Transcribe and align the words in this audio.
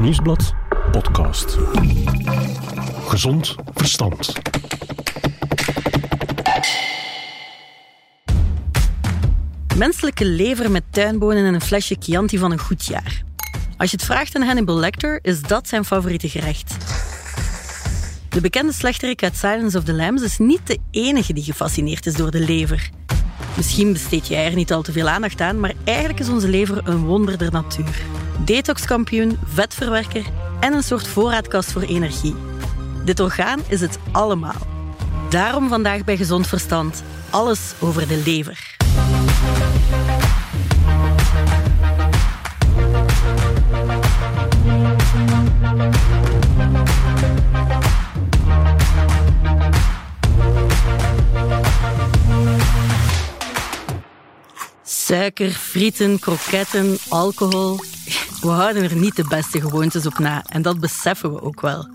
Nieuwsblad 0.00 0.54
podcast. 0.90 1.58
Gezond 3.06 3.54
verstand. 3.74 4.32
Menselijke 9.76 10.24
lever 10.24 10.70
met 10.70 10.82
tuinbonen 10.90 11.44
en 11.44 11.54
een 11.54 11.60
flesje 11.60 11.96
Chianti 11.98 12.38
van 12.38 12.52
een 12.52 12.58
goed 12.58 12.86
jaar. 12.86 13.22
Als 13.76 13.90
je 13.90 13.96
het 13.96 14.06
vraagt 14.06 14.36
aan 14.36 14.42
Hannibal 14.42 14.78
Lecter, 14.78 15.18
is 15.22 15.42
dat 15.42 15.68
zijn 15.68 15.84
favoriete 15.84 16.28
gerecht. 16.28 16.76
De 18.28 18.40
bekende 18.40 18.72
slechterik 18.72 19.22
uit 19.22 19.36
Silence 19.36 19.78
of 19.78 19.84
the 19.84 19.94
Lambs 19.94 20.22
is 20.22 20.38
niet 20.38 20.66
de 20.66 20.78
enige 20.90 21.32
die 21.32 21.44
gefascineerd 21.44 22.06
is 22.06 22.14
door 22.14 22.30
de 22.30 22.40
lever. 22.40 22.90
Misschien 23.56 23.92
besteed 23.92 24.28
jij 24.28 24.46
er 24.46 24.54
niet 24.54 24.72
al 24.72 24.82
te 24.82 24.92
veel 24.92 25.08
aandacht 25.08 25.40
aan, 25.40 25.60
maar 25.60 25.72
eigenlijk 25.84 26.20
is 26.20 26.28
onze 26.28 26.48
lever 26.48 26.88
een 26.88 27.04
wonder 27.04 27.38
der 27.38 27.52
natuur. 27.52 28.19
Detoxkampioen, 28.44 29.38
vetverwerker 29.44 30.24
en 30.60 30.72
een 30.72 30.82
soort 30.82 31.08
voorraadkast 31.08 31.72
voor 31.72 31.82
energie. 31.82 32.34
Dit 33.04 33.20
orgaan 33.20 33.60
is 33.68 33.80
het 33.80 33.98
allemaal. 34.12 34.66
Daarom 35.30 35.68
vandaag 35.68 36.04
bij 36.04 36.16
Gezond 36.16 36.46
Verstand 36.46 37.02
alles 37.30 37.72
over 37.78 38.08
de 38.08 38.22
lever. 38.24 38.78
Suiker, 54.82 55.50
frieten, 55.50 56.18
kroketten, 56.18 56.98
alcohol. 57.08 57.80
We 58.40 58.48
houden 58.48 58.82
er 58.82 58.96
niet 58.96 59.16
de 59.16 59.24
beste 59.28 59.60
gewoontes 59.60 60.06
op 60.06 60.18
na 60.18 60.44
en 60.44 60.62
dat 60.62 60.80
beseffen 60.80 61.32
we 61.32 61.42
ook 61.42 61.60
wel. 61.60 61.88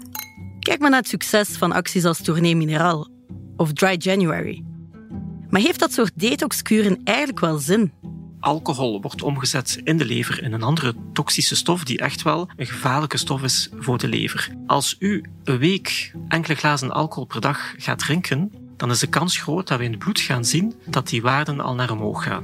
Kijk 0.60 0.80
maar 0.80 0.90
naar 0.90 1.00
het 1.00 1.10
succes 1.10 1.50
van 1.50 1.72
acties 1.72 2.06
als 2.06 2.22
Tournee 2.22 2.56
Mineraal 2.56 3.08
of 3.58 3.74
Dry 3.74 3.96
January. 4.00 4.64
Maar 5.50 5.62
heeft 5.62 5.80
dat 5.80 5.94
soort 5.94 6.12
detoxkuren 6.16 7.02
eigenlijk 7.04 7.40
wel 7.40 7.58
zin? 7.58 7.92
Alcohol 8.40 9.02
wordt 9.02 9.22
omgezet 9.22 9.82
in 9.84 9.98
de 9.98 10.06
lever 10.06 10.44
in 10.44 10.54
een 10.54 10.64
andere 10.64 10.96
toxische 11.14 11.56
stof 11.56 11.84
die 11.84 11.98
echt 11.98 12.22
wel 12.22 12.50
een 12.56 12.68
gevaarlijke 12.68 13.18
stof 13.18 13.44
is 13.44 13.70
voor 13.80 13.98
de 13.98 14.08
lever. 14.08 14.50
Als 14.68 14.96
u 15.00 15.24
een 15.44 15.58
week 15.58 16.14
enkele 16.28 16.56
glazen 16.56 16.92
alcohol 16.92 17.26
per 17.26 17.42
dag 17.42 17.74
gaat 17.78 18.00
drinken, 18.00 18.52
dan 18.78 18.92
is 18.92 19.00
de 19.00 19.08
kans 19.08 19.38
groot 19.38 19.68
dat 19.68 19.78
we 19.78 19.84
in 19.84 19.92
het 19.92 20.00
bloed 20.00 20.20
gaan 20.20 20.46
zien 20.46 20.74
dat 20.86 21.08
die 21.08 21.22
waarden 21.22 21.60
al 21.60 21.76
naar 21.76 21.92
omhoog 21.92 22.24
gaan. 22.24 22.44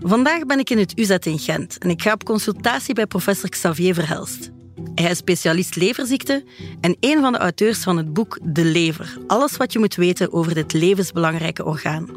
Vandaag 0.00 0.46
ben 0.46 0.58
ik 0.58 0.70
in 0.70 0.78
het 0.78 0.98
UZ 0.98 1.10
in 1.10 1.38
Gent 1.38 1.78
en 1.78 1.90
ik 1.90 2.02
ga 2.02 2.12
op 2.12 2.24
consultatie 2.24 2.94
bij 2.94 3.06
professor 3.06 3.48
Xavier 3.48 3.94
Verhelst. 3.94 4.50
Hij 4.94 5.10
is 5.10 5.16
specialist 5.16 5.76
leverziekte 5.76 6.44
en 6.80 6.96
een 7.00 7.20
van 7.20 7.32
de 7.32 7.38
auteurs 7.38 7.78
van 7.78 7.96
het 7.96 8.12
boek 8.12 8.38
De 8.42 8.64
Lever. 8.64 9.18
Alles 9.26 9.56
wat 9.56 9.72
je 9.72 9.78
moet 9.78 9.94
weten 9.94 10.32
over 10.32 10.54
dit 10.54 10.72
levensbelangrijke 10.72 11.64
orgaan. 11.64 12.08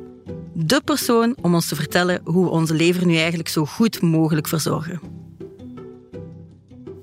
De 0.54 0.82
persoon 0.86 1.36
om 1.42 1.54
ons 1.54 1.68
te 1.68 1.76
vertellen 1.76 2.22
hoe 2.24 2.44
we 2.44 2.50
onze 2.50 2.74
lever 2.74 3.06
nu 3.06 3.16
eigenlijk 3.18 3.50
zo 3.50 3.66
goed 3.66 4.02
mogelijk 4.02 4.48
verzorgen. 4.48 5.00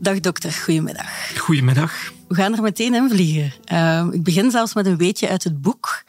Dag 0.01 0.21
dokter, 0.21 0.53
goedemiddag. 0.53 1.39
Goedemiddag. 1.39 2.12
We 2.29 2.34
gaan 2.34 2.56
er 2.56 2.62
meteen 2.62 2.95
in 2.95 3.09
vliegen. 3.11 3.53
Uh, 3.73 4.06
ik 4.11 4.23
begin 4.23 4.51
zelfs 4.51 4.75
met 4.75 4.87
een 4.87 4.97
weetje 4.97 5.29
uit 5.29 5.45
het 5.45 5.61
boek, 5.61 6.03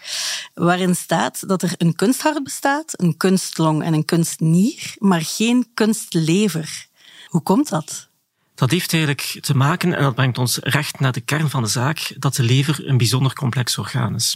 waarin 0.60 0.96
staat 0.96 1.48
dat 1.48 1.62
er 1.62 1.74
een 1.78 1.96
kunsthart 1.96 2.44
bestaat, 2.44 3.02
een 3.02 3.18
kunstlong 3.18 3.84
en 3.84 3.94
een 3.94 4.06
kunstnier, 4.06 4.96
maar 4.98 5.22
geen 5.22 5.68
kunstlever. 5.74 6.88
Hoe 7.28 7.42
komt 7.42 7.70
dat? 7.70 8.10
Dat 8.56 8.72
heeft 8.72 8.94
eigenlijk 8.94 9.38
te 9.42 9.56
maken, 9.56 9.94
en 9.94 10.04
dat 10.04 10.16
brengt 10.16 10.38
ons 10.38 10.58
recht 10.58 11.00
naar 11.00 11.12
de 11.12 11.22
kern 11.22 11.50
van 11.50 11.64
de 11.64 11.70
zaak, 11.70 12.16
dat 12.18 12.36
de 12.36 12.44
lever 12.44 12.88
een 12.88 12.98
bijzonder 12.98 13.34
complex 13.34 13.78
orgaan 13.78 14.16
is. 14.16 14.36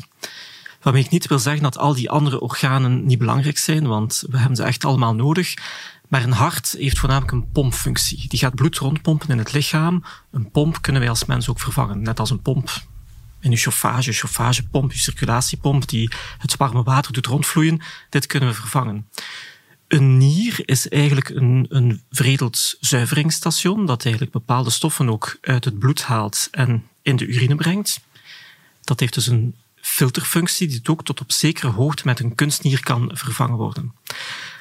Waarmee 0.81 1.03
ik 1.03 1.09
niet 1.09 1.27
wil 1.27 1.39
zeggen 1.39 1.64
dat 1.64 1.77
al 1.77 1.93
die 1.93 2.09
andere 2.09 2.39
organen 2.39 3.05
niet 3.05 3.19
belangrijk 3.19 3.58
zijn, 3.58 3.87
want 3.87 4.23
we 4.30 4.37
hebben 4.37 4.55
ze 4.55 4.64
echt 4.64 4.86
allemaal 4.86 5.15
nodig. 5.15 5.53
Maar 6.08 6.23
een 6.23 6.31
hart 6.31 6.75
heeft 6.77 6.99
voornamelijk 6.99 7.31
een 7.31 7.52
pompfunctie. 7.52 8.27
Die 8.27 8.39
gaat 8.39 8.55
bloed 8.55 8.77
rondpompen 8.77 9.30
in 9.30 9.37
het 9.37 9.53
lichaam. 9.53 10.03
Een 10.31 10.52
pomp 10.52 10.81
kunnen 10.81 11.02
wij 11.02 11.09
als 11.09 11.25
mens 11.25 11.49
ook 11.49 11.59
vervangen. 11.59 12.02
Net 12.02 12.19
als 12.19 12.30
een 12.30 12.42
pomp 12.42 12.69
in 13.43 13.52
uw 13.52 13.58
chauffage, 13.58 14.11
chauffagepomp, 14.11 14.92
uw 14.92 14.98
circulatiepomp 14.98 15.87
die 15.89 16.11
het 16.37 16.58
warme 16.58 16.83
water 16.83 17.14
doet 17.14 17.26
rondvloeien. 17.26 17.81
Dit 18.09 18.27
kunnen 18.27 18.49
we 18.49 18.55
vervangen. 18.55 19.08
Een 19.87 20.17
nier 20.17 20.59
is 20.65 20.89
eigenlijk 20.89 21.30
een, 21.30 21.65
een 21.70 22.04
veredeld 22.09 22.77
zuiveringsstation 22.80 23.86
dat 23.86 24.04
eigenlijk 24.04 24.33
bepaalde 24.33 24.70
stoffen 24.70 25.09
ook 25.09 25.37
uit 25.42 25.65
het 25.65 25.80
bloed 25.80 26.04
haalt 26.04 26.48
en 26.52 26.87
in 27.02 27.15
de 27.15 27.26
urine 27.26 27.55
brengt. 27.55 27.99
Dat 28.81 28.99
heeft 28.99 29.14
dus 29.14 29.27
een 29.27 29.55
filterfunctie 29.81 30.67
die 30.67 30.81
ook 30.83 31.04
tot 31.04 31.21
op 31.21 31.31
zekere 31.31 31.71
hoogte 31.71 32.02
met 32.05 32.20
een 32.20 32.36
kunstnier 32.36 32.83
kan 32.83 33.11
vervangen 33.14 33.58
worden. 33.58 33.93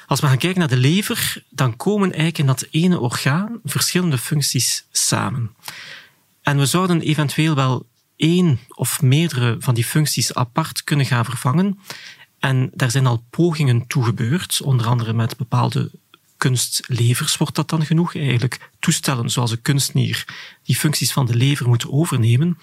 Als 0.07 0.19
we 0.19 0.27
gaan 0.27 0.37
kijken 0.37 0.59
naar 0.59 0.69
de 0.69 0.77
lever, 0.77 1.43
dan 1.49 1.75
komen 1.75 2.07
eigenlijk 2.07 2.37
in 2.37 2.45
dat 2.45 2.67
ene 2.71 2.99
orgaan 2.99 3.59
verschillende 3.63 4.17
functies 4.17 4.85
samen. 4.91 5.55
En 6.41 6.57
we 6.57 6.65
zouden 6.65 7.01
eventueel 7.01 7.55
wel 7.55 7.85
één 8.15 8.59
of 8.67 9.01
meerdere 9.01 9.55
van 9.59 9.73
die 9.73 9.85
functies 9.85 10.33
apart 10.33 10.83
kunnen 10.83 11.05
gaan 11.05 11.25
vervangen. 11.25 11.79
En 12.39 12.71
daar 12.73 12.91
zijn 12.91 13.05
al 13.05 13.23
pogingen 13.29 13.87
toe 13.87 14.03
gebeurd, 14.03 14.61
onder 14.61 14.85
andere 14.85 15.13
met 15.13 15.37
bepaalde 15.37 15.91
kunstlevers 16.37 17.37
wordt 17.37 17.55
dat 17.55 17.69
dan 17.69 17.85
genoeg, 17.85 18.15
eigenlijk 18.15 18.69
toestellen 18.79 19.29
zoals 19.29 19.51
een 19.51 19.61
kunstnier 19.61 20.25
die 20.63 20.75
functies 20.75 21.11
van 21.11 21.25
de 21.25 21.35
lever 21.35 21.67
moeten 21.67 21.91
overnemen. 21.91 22.57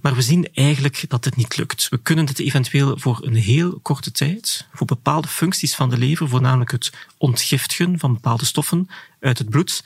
Maar 0.00 0.14
we 0.14 0.22
zien 0.22 0.48
eigenlijk 0.54 1.04
dat 1.08 1.24
het 1.24 1.36
niet 1.36 1.56
lukt. 1.56 1.88
We 1.88 1.98
kunnen 1.98 2.26
dit 2.26 2.38
eventueel 2.38 2.98
voor 2.98 3.18
een 3.22 3.34
heel 3.34 3.78
korte 3.82 4.10
tijd, 4.10 4.66
voor 4.72 4.86
bepaalde 4.86 5.28
functies 5.28 5.74
van 5.74 5.90
de 5.90 5.98
lever, 5.98 6.28
voornamelijk 6.28 6.70
het 6.70 6.92
ontgiftigen 7.16 7.98
van 7.98 8.12
bepaalde 8.12 8.44
stoffen 8.44 8.88
uit 9.20 9.38
het 9.38 9.48
bloed, 9.48 9.84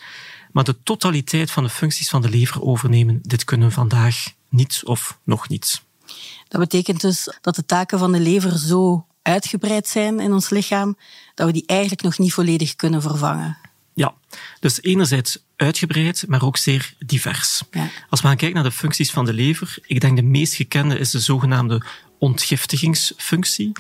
maar 0.53 0.65
de 0.65 0.83
totaliteit 0.83 1.51
van 1.51 1.63
de 1.63 1.71
functies 1.71 2.09
van 2.09 2.23
de 2.23 2.31
lever 2.31 2.63
overnemen, 2.63 3.19
dit 3.23 3.45
kunnen 3.45 3.69
we 3.69 3.75
vandaag 3.75 4.33
niet 4.53 4.81
of 4.85 5.19
nog 5.25 5.49
niet. 5.49 5.83
Dat 6.49 6.61
betekent 6.61 7.01
dus 7.01 7.37
dat 7.41 7.55
de 7.55 7.65
taken 7.65 7.99
van 7.99 8.13
de 8.13 8.21
lever 8.21 8.59
zo 8.59 9.07
uitgebreid 9.23 9.89
zijn 9.89 10.21
in 10.21 10.33
ons 10.33 10.51
lichaam, 10.51 10.97
dat 11.35 11.47
we 11.47 11.53
die 11.53 11.67
eigenlijk 11.67 12.03
nog 12.03 12.19
niet 12.19 12.33
volledig 12.33 12.77
kunnen 12.77 13.03
vervangen. 13.03 13.59
Ja, 13.95 14.15
dus 14.61 14.83
enerzijds 14.83 15.39
uitgebreid, 15.57 16.25
maar 16.29 16.45
ook 16.45 16.57
zeer 16.57 16.95
divers. 16.99 17.63
Ja. 17.71 17.91
Als 18.09 18.21
we 18.21 18.27
gaan 18.27 18.37
kijken 18.37 18.55
naar 18.55 18.71
de 18.71 18.77
functies 18.77 19.11
van 19.11 19.25
de 19.25 19.33
lever, 19.33 19.79
ik 19.83 20.01
denk 20.01 20.17
de 20.17 20.23
meest 20.23 20.55
gekende 20.55 20.99
is 20.99 21.11
de 21.11 21.21
zogenaamde 21.21 21.83
ontgiftigingsfunctie. 22.19 23.73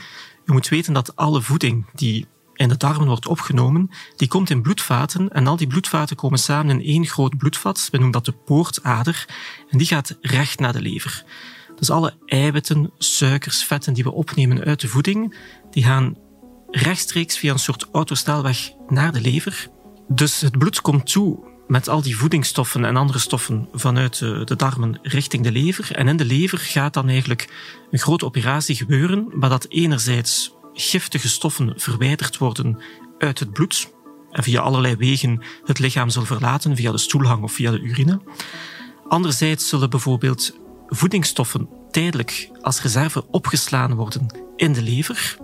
Je 0.47 0.53
moet 0.53 0.69
weten 0.69 0.93
dat 0.93 1.17
alle 1.17 1.43
voeding 1.43 1.87
die 1.95 2.27
in 2.55 2.69
de 2.69 2.77
darmen 2.77 3.07
wordt 3.07 3.27
opgenomen, 3.27 3.91
die 4.17 4.29
komt 4.29 4.51
in 4.51 4.63
bloedvaten 4.63 5.29
en 5.29 5.47
al 5.47 5.57
die 5.57 5.67
bloedvaten 5.67 6.17
komen 6.17 6.39
samen 6.39 6.81
in 6.81 6.87
één 6.87 7.07
groot 7.07 7.37
bloedvat. 7.37 7.89
We 7.91 7.97
noemen 7.97 8.13
dat 8.13 8.25
de 8.25 8.33
poortader 8.33 9.27
en 9.71 9.79
die 9.79 9.87
gaat 9.87 10.17
recht 10.21 10.59
naar 10.59 10.73
de 10.73 10.81
lever. 10.81 11.25
Dus 11.77 11.91
alle 11.91 12.15
eiwitten, 12.27 12.91
suikers, 12.99 13.65
vetten 13.65 13.95
die 13.95 14.05
we 14.05 14.13
opnemen 14.13 14.65
uit 14.65 14.81
de 14.81 14.89
voeding, 14.89 15.37
die 15.71 15.85
gaan 15.85 16.17
rechtstreeks 16.71 17.39
via 17.39 17.53
een 17.53 17.59
soort 17.59 17.89
autostelweg 17.93 18.73
naar 18.89 19.13
de 19.13 19.21
lever. 19.21 19.69
Dus 20.09 20.41
het 20.41 20.59
bloed 20.59 20.81
komt 20.81 21.13
toe 21.13 21.51
met 21.67 21.89
al 21.89 22.03
die 22.03 22.17
voedingsstoffen 22.17 22.85
en 22.85 22.97
andere 22.97 23.19
stoffen 23.19 23.69
vanuit 23.73 24.19
de 24.19 24.57
darmen 24.57 24.99
richting 25.03 25.43
de 25.43 25.53
lever. 25.53 25.95
En 25.95 26.09
in 26.09 26.17
de 26.17 26.25
lever 26.25 26.59
gaat 26.59 26.95
dan 26.95 27.09
eigenlijk 27.09 27.49
een 27.91 27.99
grote 27.99 28.25
operatie 28.25 28.77
gebeuren, 28.77 29.27
waar 29.31 29.51
dat 29.51 29.67
enerzijds 29.69 30.53
giftige 30.73 31.29
stoffen 31.29 31.73
verwijderd 31.77 32.39
worden 32.39 32.83
uit 33.19 33.39
het 33.39 33.53
bloed 33.53 33.91
en 34.31 34.43
via 34.43 34.61
allerlei 34.61 34.97
wegen 34.97 35.43
het 35.65 35.79
lichaam 35.79 36.11
zal 36.11 36.25
verlaten, 36.25 36.77
via 36.77 36.93
de 36.93 36.99
stoelhang 36.99 37.43
of 37.43 37.53
via 37.53 37.71
de 37.71 37.81
urine. 37.81 38.21
Anderzijds 39.09 39.69
zullen 39.69 39.91
bijvoorbeeld 39.91 40.59
voedingsstoffen 40.87 41.69
tijdelijk 41.91 42.51
als 42.61 42.83
reserve 42.83 43.27
opgeslagen 43.31 43.97
worden 43.97 44.27
in 44.57 44.73
de 44.73 44.83
lever. 44.83 45.37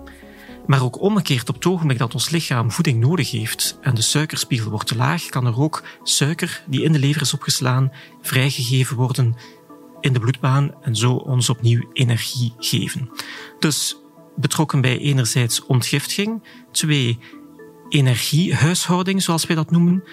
Maar 0.67 0.83
ook 0.83 1.01
omgekeerd, 1.01 1.49
op 1.49 1.55
het 1.55 1.67
ogenblik 1.67 1.99
dat 1.99 2.15
ons 2.15 2.31
lichaam 2.31 2.73
voeding 2.73 3.01
nodig 3.01 3.31
heeft 3.31 3.79
en 3.81 3.95
de 3.95 4.03
suikerspiegel 4.03 4.71
wordt 4.71 4.87
te 4.87 4.97
laag, 4.97 5.27
kan 5.27 5.47
er 5.47 5.61
ook 5.61 5.85
suiker 6.03 6.63
die 6.67 6.83
in 6.83 6.93
de 6.93 6.99
lever 6.99 7.21
is 7.21 7.35
opgeslaan 7.35 7.93
vrijgegeven 8.23 8.97
worden 8.97 9.37
in 10.01 10.13
de 10.13 10.21
bloedbaan 10.21 10.75
en 10.83 10.97
zo 10.97 11.13
ons 11.13 11.49
opnieuw 11.49 11.91
energie 11.93 12.55
geven. 12.59 13.11
Dus 13.59 13.97
betrokken 14.41 14.81
bij 14.81 14.99
enerzijds 14.99 15.65
ontgiftiging, 15.65 16.43
twee 16.73 17.19
energiehuishouding, 17.89 19.23
zoals 19.23 19.47
wij 19.47 19.57
dat 19.57 19.71
noemen. 19.71 20.05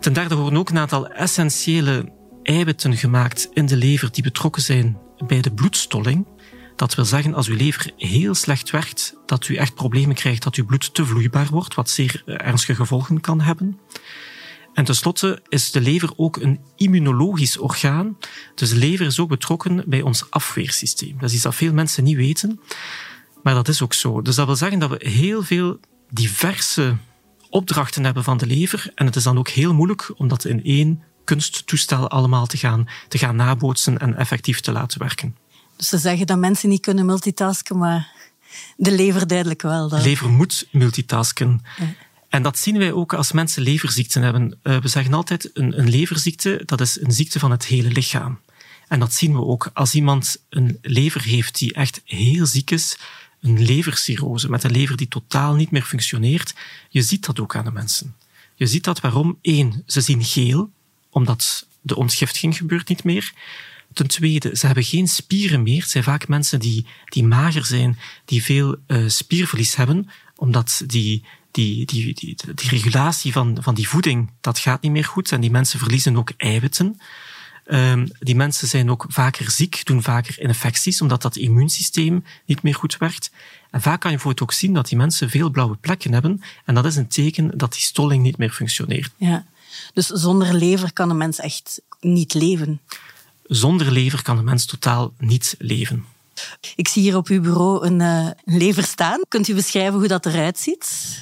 Ten 0.00 0.12
derde 0.12 0.34
worden 0.34 0.58
ook 0.58 0.70
een 0.70 0.78
aantal 0.78 1.08
essentiële 1.08 2.12
eiwitten 2.42 2.96
gemaakt 2.96 3.48
in 3.52 3.66
de 3.66 3.76
lever 3.76 4.12
die 4.12 4.22
betrokken 4.22 4.62
zijn 4.62 4.98
bij 5.26 5.40
de 5.40 5.52
bloedstolling. 5.52 6.26
Dat 6.76 6.94
wil 6.94 7.04
zeggen, 7.04 7.34
als 7.34 7.48
uw 7.48 7.56
lever 7.56 7.90
heel 7.96 8.34
slecht 8.34 8.70
werkt, 8.70 9.14
dat 9.26 9.48
u 9.48 9.54
echt 9.54 9.74
problemen 9.74 10.14
krijgt 10.14 10.42
dat 10.42 10.54
uw 10.54 10.64
bloed 10.64 10.94
te 10.94 11.06
vloeibaar 11.06 11.48
wordt, 11.50 11.74
wat 11.74 11.90
zeer 11.90 12.22
ernstige 12.26 12.74
gevolgen 12.74 13.20
kan 13.20 13.40
hebben. 13.40 13.78
En 14.74 14.84
tenslotte 14.84 15.42
is 15.48 15.70
de 15.70 15.80
lever 15.80 16.10
ook 16.16 16.36
een 16.36 16.60
immunologisch 16.76 17.58
orgaan. 17.58 18.16
Dus 18.54 18.70
de 18.70 18.76
lever 18.76 19.06
is 19.06 19.20
ook 19.20 19.28
betrokken 19.28 19.82
bij 19.86 20.02
ons 20.02 20.30
afweersysteem. 20.30 21.16
Dat 21.18 21.28
is 21.28 21.34
iets 21.34 21.42
dat 21.42 21.54
veel 21.54 21.72
mensen 21.72 22.04
niet 22.04 22.16
weten. 22.16 22.60
Maar 23.42 23.54
dat 23.54 23.68
is 23.68 23.82
ook 23.82 23.94
zo. 23.94 24.22
Dus 24.22 24.34
dat 24.34 24.46
wil 24.46 24.56
zeggen 24.56 24.78
dat 24.78 24.90
we 24.90 25.08
heel 25.08 25.42
veel 25.42 25.80
diverse 26.10 26.96
opdrachten 27.50 28.04
hebben 28.04 28.24
van 28.24 28.36
de 28.36 28.46
lever. 28.46 28.92
En 28.94 29.06
het 29.06 29.16
is 29.16 29.22
dan 29.22 29.38
ook 29.38 29.48
heel 29.48 29.74
moeilijk 29.74 30.12
om 30.16 30.28
dat 30.28 30.44
in 30.44 30.64
één 30.64 31.02
kunsttoestel 31.24 32.08
allemaal 32.08 32.46
te 32.46 32.56
gaan, 32.56 32.88
te 33.08 33.18
gaan 33.18 33.36
nabootsen 33.36 33.98
en 33.98 34.16
effectief 34.16 34.60
te 34.60 34.72
laten 34.72 34.98
werken. 34.98 35.36
Dus 35.76 35.88
ze 35.88 35.98
zeggen 35.98 36.26
dat 36.26 36.38
mensen 36.38 36.68
niet 36.68 36.80
kunnen 36.80 37.06
multitasken, 37.06 37.78
maar 37.78 38.12
de 38.76 38.92
lever 38.92 39.26
duidelijk 39.26 39.62
wel. 39.62 39.88
De 39.88 40.00
lever 40.00 40.30
moet 40.30 40.68
multitasken. 40.70 41.62
En 42.28 42.42
dat 42.42 42.58
zien 42.58 42.78
wij 42.78 42.92
ook 42.92 43.14
als 43.14 43.32
mensen 43.32 43.62
leverziekten 43.62 44.22
hebben. 44.22 44.58
Eh, 44.62 44.76
we 44.76 44.88
zeggen 44.88 45.14
altijd, 45.14 45.50
een, 45.52 45.78
een 45.78 45.88
leverziekte, 45.88 46.62
dat 46.64 46.80
is 46.80 47.00
een 47.00 47.12
ziekte 47.12 47.38
van 47.38 47.50
het 47.50 47.66
hele 47.66 47.90
lichaam. 47.90 48.40
En 48.88 49.00
dat 49.00 49.12
zien 49.12 49.32
we 49.32 49.44
ook 49.44 49.70
als 49.74 49.94
iemand 49.94 50.44
een 50.48 50.78
lever 50.82 51.22
heeft 51.22 51.58
die 51.58 51.72
echt 51.72 52.00
heel 52.04 52.46
ziek 52.46 52.70
is, 52.70 52.98
een 53.40 53.62
levercirrose 53.64 54.50
met 54.50 54.64
een 54.64 54.70
lever 54.70 54.96
die 54.96 55.08
totaal 55.08 55.54
niet 55.54 55.70
meer 55.70 55.82
functioneert. 55.82 56.54
Je 56.88 57.02
ziet 57.02 57.26
dat 57.26 57.40
ook 57.40 57.56
aan 57.56 57.64
de 57.64 57.72
mensen. 57.72 58.16
Je 58.54 58.66
ziet 58.66 58.84
dat 58.84 59.00
waarom? 59.00 59.38
Eén, 59.42 59.82
ze 59.86 60.00
zien 60.00 60.24
geel, 60.24 60.70
omdat 61.10 61.66
de 61.80 61.96
ontgiftiging 61.96 62.56
gebeurt 62.56 62.88
niet 62.88 63.04
meer. 63.04 63.32
Ten 63.92 64.06
tweede, 64.06 64.56
ze 64.56 64.66
hebben 64.66 64.84
geen 64.84 65.08
spieren 65.08 65.62
meer. 65.62 65.80
Het 65.80 65.90
zijn 65.90 66.04
vaak 66.04 66.28
mensen 66.28 66.60
die, 66.60 66.86
die 67.04 67.24
mager 67.24 67.64
zijn, 67.64 67.98
die 68.24 68.42
veel 68.42 68.76
uh, 68.86 69.08
spierverlies 69.08 69.76
hebben, 69.76 70.10
omdat 70.36 70.82
die, 70.86 71.24
die, 71.50 71.86
die, 71.86 72.14
die, 72.14 72.36
die 72.54 72.68
regulatie 72.68 73.32
van, 73.32 73.58
van 73.60 73.74
die 73.74 73.88
voeding, 73.88 74.30
dat 74.40 74.58
gaat 74.58 74.82
niet 74.82 74.92
meer 74.92 75.04
goed. 75.04 75.32
En 75.32 75.40
die 75.40 75.50
mensen 75.50 75.78
verliezen 75.78 76.16
ook 76.16 76.32
eiwitten. 76.36 77.00
Um, 77.70 78.10
die 78.18 78.36
mensen 78.36 78.68
zijn 78.68 78.90
ook 78.90 79.04
vaker 79.08 79.50
ziek, 79.50 79.84
doen 79.84 80.02
vaker 80.02 80.40
infecties, 80.40 81.00
omdat 81.00 81.22
dat 81.22 81.36
immuunsysteem 81.36 82.24
niet 82.44 82.62
meer 82.62 82.74
goed 82.74 82.96
werkt. 82.96 83.30
En 83.70 83.82
vaak 83.82 84.00
kan 84.00 84.10
je 84.10 84.18
voor 84.18 84.30
het 84.30 84.42
ook 84.42 84.52
zien 84.52 84.74
dat 84.74 84.88
die 84.88 84.98
mensen 84.98 85.30
veel 85.30 85.50
blauwe 85.50 85.76
plekken 85.76 86.12
hebben. 86.12 86.42
En 86.64 86.74
dat 86.74 86.84
is 86.84 86.96
een 86.96 87.08
teken 87.08 87.58
dat 87.58 87.72
die 87.72 87.82
stolling 87.82 88.22
niet 88.22 88.38
meer 88.38 88.50
functioneert. 88.50 89.10
Ja. 89.16 89.44
Dus 89.94 90.06
zonder 90.06 90.54
lever 90.54 90.92
kan 90.92 91.10
een 91.10 91.16
mens 91.16 91.38
echt 91.38 91.80
niet 92.00 92.34
leven? 92.34 92.80
Zonder 93.46 93.92
lever 93.92 94.22
kan 94.22 94.38
een 94.38 94.44
mens 94.44 94.64
totaal 94.64 95.12
niet 95.18 95.54
leven. 95.58 96.04
Ik 96.76 96.88
zie 96.88 97.02
hier 97.02 97.16
op 97.16 97.28
uw 97.28 97.40
bureau 97.40 97.86
een, 97.86 98.00
uh, 98.00 98.30
lever 98.44 98.84
staan. 98.84 99.20
Kunt 99.28 99.48
u 99.48 99.54
beschrijven 99.54 99.98
hoe 99.98 100.08
dat 100.08 100.26
eruit 100.26 100.58
ziet? 100.58 101.16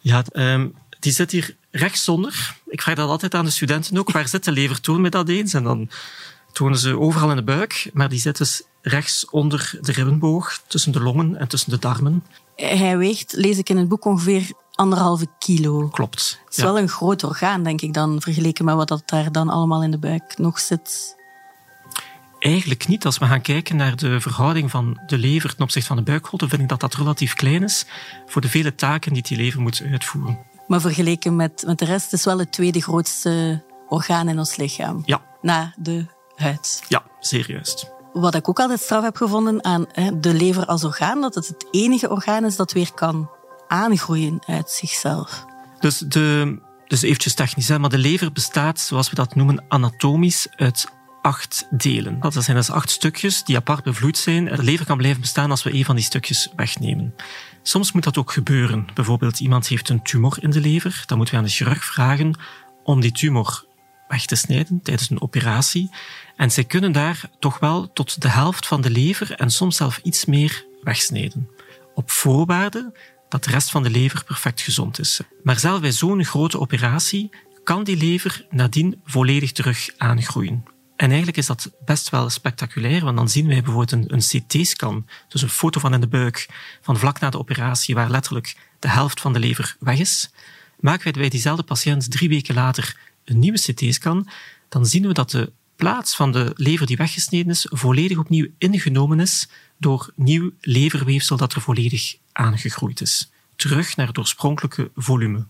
Ja, 0.00 0.24
um, 0.32 0.74
die 1.00 1.12
zit 1.12 1.30
hier 1.30 1.56
rechtszonder. 1.72 2.56
Ik 2.66 2.82
vraag 2.82 2.94
dat 2.94 3.08
altijd 3.08 3.34
aan 3.34 3.44
de 3.44 3.50
studenten 3.50 3.98
ook. 3.98 4.10
Waar 4.10 4.28
zit 4.28 4.44
de 4.44 4.52
lever? 4.52 4.80
Toon 4.80 5.00
me 5.00 5.08
dat 5.08 5.28
eens. 5.28 5.54
En 5.54 5.62
dan 5.62 5.88
tonen 6.52 6.78
ze 6.78 6.98
overal 6.98 7.30
in 7.30 7.36
de 7.36 7.42
buik. 7.42 7.90
Maar 7.92 8.08
die 8.08 8.20
zit 8.20 8.38
dus 8.38 8.62
rechts 8.82 9.30
onder 9.30 9.78
de 9.80 9.92
ribbenboog, 9.92 10.60
tussen 10.66 10.92
de 10.92 11.00
longen 11.00 11.36
en 11.36 11.48
tussen 11.48 11.70
de 11.70 11.78
darmen. 11.78 12.24
Hij 12.56 12.98
weegt, 12.98 13.32
lees 13.32 13.58
ik 13.58 13.68
in 13.68 13.76
het 13.76 13.88
boek, 13.88 14.04
ongeveer 14.04 14.52
anderhalve 14.72 15.26
kilo. 15.38 15.88
Klopt. 15.88 16.40
Het 16.44 16.56
is 16.56 16.62
wel 16.62 16.78
een 16.78 16.88
groot 16.88 17.24
orgaan, 17.24 17.62
denk 17.62 17.80
ik 17.80 17.94
dan, 17.94 18.20
vergeleken 18.20 18.64
met 18.64 18.74
wat 18.74 18.88
dat 18.88 19.02
daar 19.06 19.32
dan 19.32 19.48
allemaal 19.48 19.82
in 19.82 19.90
de 19.90 19.98
buik 19.98 20.38
nog 20.38 20.60
zit. 20.60 21.16
Eigenlijk 22.38 22.88
niet. 22.88 23.04
Als 23.04 23.18
we 23.18 23.26
gaan 23.26 23.40
kijken 23.40 23.76
naar 23.76 23.96
de 23.96 24.20
verhouding 24.20 24.70
van 24.70 25.00
de 25.06 25.18
lever 25.18 25.54
ten 25.54 25.64
opzichte 25.64 25.88
van 25.88 25.96
de 25.96 26.02
buikholte, 26.02 26.48
vind 26.48 26.62
ik 26.62 26.68
dat 26.68 26.80
dat 26.80 26.94
relatief 26.94 27.34
klein 27.34 27.62
is 27.62 27.86
voor 28.26 28.40
de 28.40 28.48
vele 28.48 28.74
taken 28.74 29.12
die 29.12 29.22
die 29.22 29.36
lever 29.36 29.60
moet 29.60 29.82
uitvoeren. 29.90 30.38
Maar 30.72 30.80
vergeleken 30.80 31.36
met, 31.36 31.62
met 31.66 31.78
de 31.78 31.84
rest, 31.84 32.12
is 32.12 32.24
wel 32.24 32.38
het 32.38 32.52
tweede 32.52 32.82
grootste 32.82 33.64
orgaan 33.88 34.28
in 34.28 34.38
ons 34.38 34.56
lichaam. 34.56 35.02
Ja. 35.04 35.22
Na 35.40 35.74
de 35.76 36.06
huid. 36.34 36.82
Ja, 36.88 37.02
zeer 37.20 37.50
juist. 37.50 37.90
Wat 38.12 38.34
ik 38.34 38.48
ook 38.48 38.60
altijd 38.60 38.80
straf 38.80 39.02
heb 39.02 39.16
gevonden 39.16 39.64
aan 39.64 39.86
de 40.20 40.34
lever 40.34 40.66
als 40.66 40.84
orgaan, 40.84 41.20
dat 41.20 41.34
het 41.34 41.48
het 41.48 41.66
enige 41.70 42.10
orgaan 42.10 42.44
is 42.44 42.56
dat 42.56 42.72
weer 42.72 42.92
kan 42.94 43.30
aangroeien 43.68 44.42
uit 44.46 44.70
zichzelf. 44.70 45.44
Dus, 45.80 45.98
de, 45.98 46.58
dus 46.86 47.02
eventjes 47.02 47.34
technisch, 47.34 47.68
hè, 47.68 47.78
maar 47.78 47.90
de 47.90 47.98
lever 47.98 48.32
bestaat, 48.32 48.80
zoals 48.80 49.10
we 49.10 49.14
dat 49.14 49.34
noemen, 49.34 49.64
anatomisch 49.68 50.46
uit 50.56 50.86
acht 51.22 51.66
delen. 51.70 52.20
Dat 52.20 52.34
zijn 52.44 52.56
dus 52.56 52.70
acht 52.70 52.90
stukjes 52.90 53.44
die 53.44 53.56
apart 53.56 53.84
bevloeid 53.84 54.18
zijn. 54.18 54.44
De 54.44 54.62
lever 54.62 54.86
kan 54.86 54.96
blijven 54.96 55.20
bestaan 55.20 55.50
als 55.50 55.62
we 55.62 55.74
een 55.74 55.84
van 55.84 55.96
die 55.96 56.04
stukjes 56.04 56.48
wegnemen. 56.56 57.14
Soms 57.62 57.92
moet 57.92 58.04
dat 58.04 58.18
ook 58.18 58.32
gebeuren. 58.32 58.86
Bijvoorbeeld 58.94 59.40
iemand 59.40 59.66
heeft 59.68 59.88
een 59.88 60.02
tumor 60.02 60.36
in 60.40 60.50
de 60.50 60.60
lever. 60.60 61.02
Dan 61.06 61.16
moeten 61.16 61.34
we 61.34 61.40
aan 61.40 61.46
de 61.46 61.54
chirurg 61.54 61.84
vragen 61.84 62.38
om 62.84 63.00
die 63.00 63.12
tumor 63.12 63.64
weg 64.08 64.24
te 64.24 64.34
snijden 64.34 64.80
tijdens 64.82 65.10
een 65.10 65.22
operatie. 65.22 65.90
En 66.36 66.50
zij 66.50 66.64
kunnen 66.64 66.92
daar 66.92 67.30
toch 67.38 67.58
wel 67.58 67.92
tot 67.92 68.20
de 68.20 68.28
helft 68.28 68.66
van 68.66 68.80
de 68.80 68.90
lever 68.90 69.32
en 69.32 69.50
soms 69.50 69.76
zelf 69.76 70.00
iets 70.02 70.24
meer 70.24 70.66
wegsnijden. 70.82 71.48
Op 71.94 72.10
voorwaarde 72.10 72.92
dat 73.28 73.44
de 73.44 73.50
rest 73.50 73.70
van 73.70 73.82
de 73.82 73.90
lever 73.90 74.24
perfect 74.24 74.60
gezond 74.60 74.98
is. 74.98 75.20
Maar 75.42 75.58
zelfs 75.58 75.80
bij 75.80 75.92
zo'n 75.92 76.24
grote 76.24 76.60
operatie 76.60 77.30
kan 77.64 77.84
die 77.84 77.96
lever 77.96 78.46
nadien 78.50 79.00
volledig 79.04 79.52
terug 79.52 79.90
aangroeien. 79.96 80.64
En 81.02 81.08
eigenlijk 81.08 81.36
is 81.36 81.46
dat 81.46 81.70
best 81.84 82.08
wel 82.08 82.30
spectaculair, 82.30 83.04
want 83.04 83.16
dan 83.16 83.28
zien 83.28 83.46
wij 83.46 83.62
bijvoorbeeld 83.62 83.92
een, 83.92 84.14
een 84.14 84.42
CT-scan, 84.42 85.06
dus 85.28 85.42
een 85.42 85.48
foto 85.48 85.80
van 85.80 85.94
in 85.94 86.00
de 86.00 86.06
buik, 86.06 86.48
van 86.80 86.98
vlak 86.98 87.20
na 87.20 87.30
de 87.30 87.38
operatie, 87.38 87.94
waar 87.94 88.10
letterlijk 88.10 88.56
de 88.78 88.88
helft 88.88 89.20
van 89.20 89.32
de 89.32 89.38
lever 89.38 89.76
weg 89.80 89.98
is. 89.98 90.30
Maken 90.80 91.04
wij 91.04 91.12
bij 91.12 91.28
diezelfde 91.28 91.62
patiënt 91.62 92.10
drie 92.10 92.28
weken 92.28 92.54
later 92.54 92.96
een 93.24 93.38
nieuwe 93.38 93.60
CT-scan, 93.60 94.28
dan 94.68 94.86
zien 94.86 95.06
we 95.06 95.12
dat 95.12 95.30
de 95.30 95.52
plaats 95.76 96.16
van 96.16 96.32
de 96.32 96.52
lever 96.54 96.86
die 96.86 96.96
weggesneden 96.96 97.50
is, 97.50 97.66
volledig 97.70 98.18
opnieuw 98.18 98.46
ingenomen 98.58 99.20
is 99.20 99.48
door 99.78 100.12
nieuw 100.16 100.50
leverweefsel 100.60 101.36
dat 101.36 101.52
er 101.52 101.60
volledig 101.60 102.16
aangegroeid 102.32 103.00
is. 103.00 103.30
Terug 103.56 103.96
naar 103.96 104.06
het 104.06 104.18
oorspronkelijke 104.18 104.90
volume. 104.94 105.46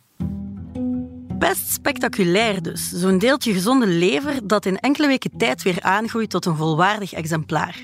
Best 1.48 1.72
spectaculair 1.72 2.62
dus. 2.62 2.90
Zo'n 2.90 3.18
deeltje 3.18 3.52
gezonde 3.52 3.86
lever 3.86 4.46
dat 4.46 4.66
in 4.66 4.78
enkele 4.78 5.06
weken 5.06 5.30
tijd 5.36 5.62
weer 5.62 5.80
aangroeit 5.80 6.30
tot 6.30 6.46
een 6.46 6.56
volwaardig 6.56 7.12
exemplaar. 7.12 7.76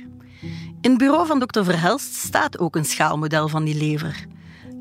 In 0.81 0.91
het 0.91 0.99
bureau 0.99 1.27
van 1.27 1.39
dokter 1.39 1.65
Verhelst 1.65 2.15
staat 2.15 2.59
ook 2.59 2.77
een 2.77 2.85
schaalmodel 2.85 3.49
van 3.49 3.65
die 3.65 3.75
lever. 3.75 4.27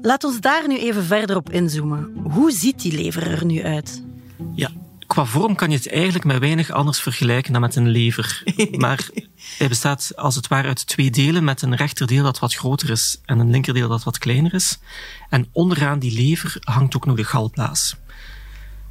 Laat 0.01 0.23
ons 0.23 0.39
daar 0.39 0.67
nu 0.67 0.77
even 0.77 1.03
verder 1.03 1.35
op 1.35 1.49
inzoomen. 1.49 2.13
Hoe 2.23 2.51
ziet 2.51 2.81
die 2.81 2.91
lever 2.91 3.27
er 3.27 3.45
nu 3.45 3.63
uit? 3.63 4.03
Ja, 4.53 4.71
qua 5.07 5.25
vorm 5.25 5.55
kan 5.55 5.69
je 5.69 5.75
het 5.75 5.89
eigenlijk 5.89 6.25
met 6.25 6.39
weinig 6.39 6.71
anders 6.71 6.99
vergelijken 6.99 7.51
dan 7.51 7.61
met 7.61 7.75
een 7.75 7.89
lever. 7.89 8.43
Maar 8.77 9.09
hij 9.57 9.67
bestaat 9.67 10.11
als 10.15 10.35
het 10.35 10.47
ware 10.47 10.67
uit 10.67 10.87
twee 10.87 11.09
delen, 11.09 11.43
met 11.43 11.61
een 11.61 11.75
rechterdeel 11.75 12.23
dat 12.23 12.39
wat 12.39 12.55
groter 12.55 12.89
is 12.89 13.21
en 13.25 13.39
een 13.39 13.51
linkerdeel 13.51 13.87
dat 13.87 14.03
wat 14.03 14.17
kleiner 14.17 14.53
is. 14.53 14.79
En 15.29 15.49
onderaan 15.51 15.99
die 15.99 16.13
lever 16.13 16.57
hangt 16.59 16.95
ook 16.95 17.05
nog 17.05 17.15
de 17.15 17.23
galblaas. 17.23 17.95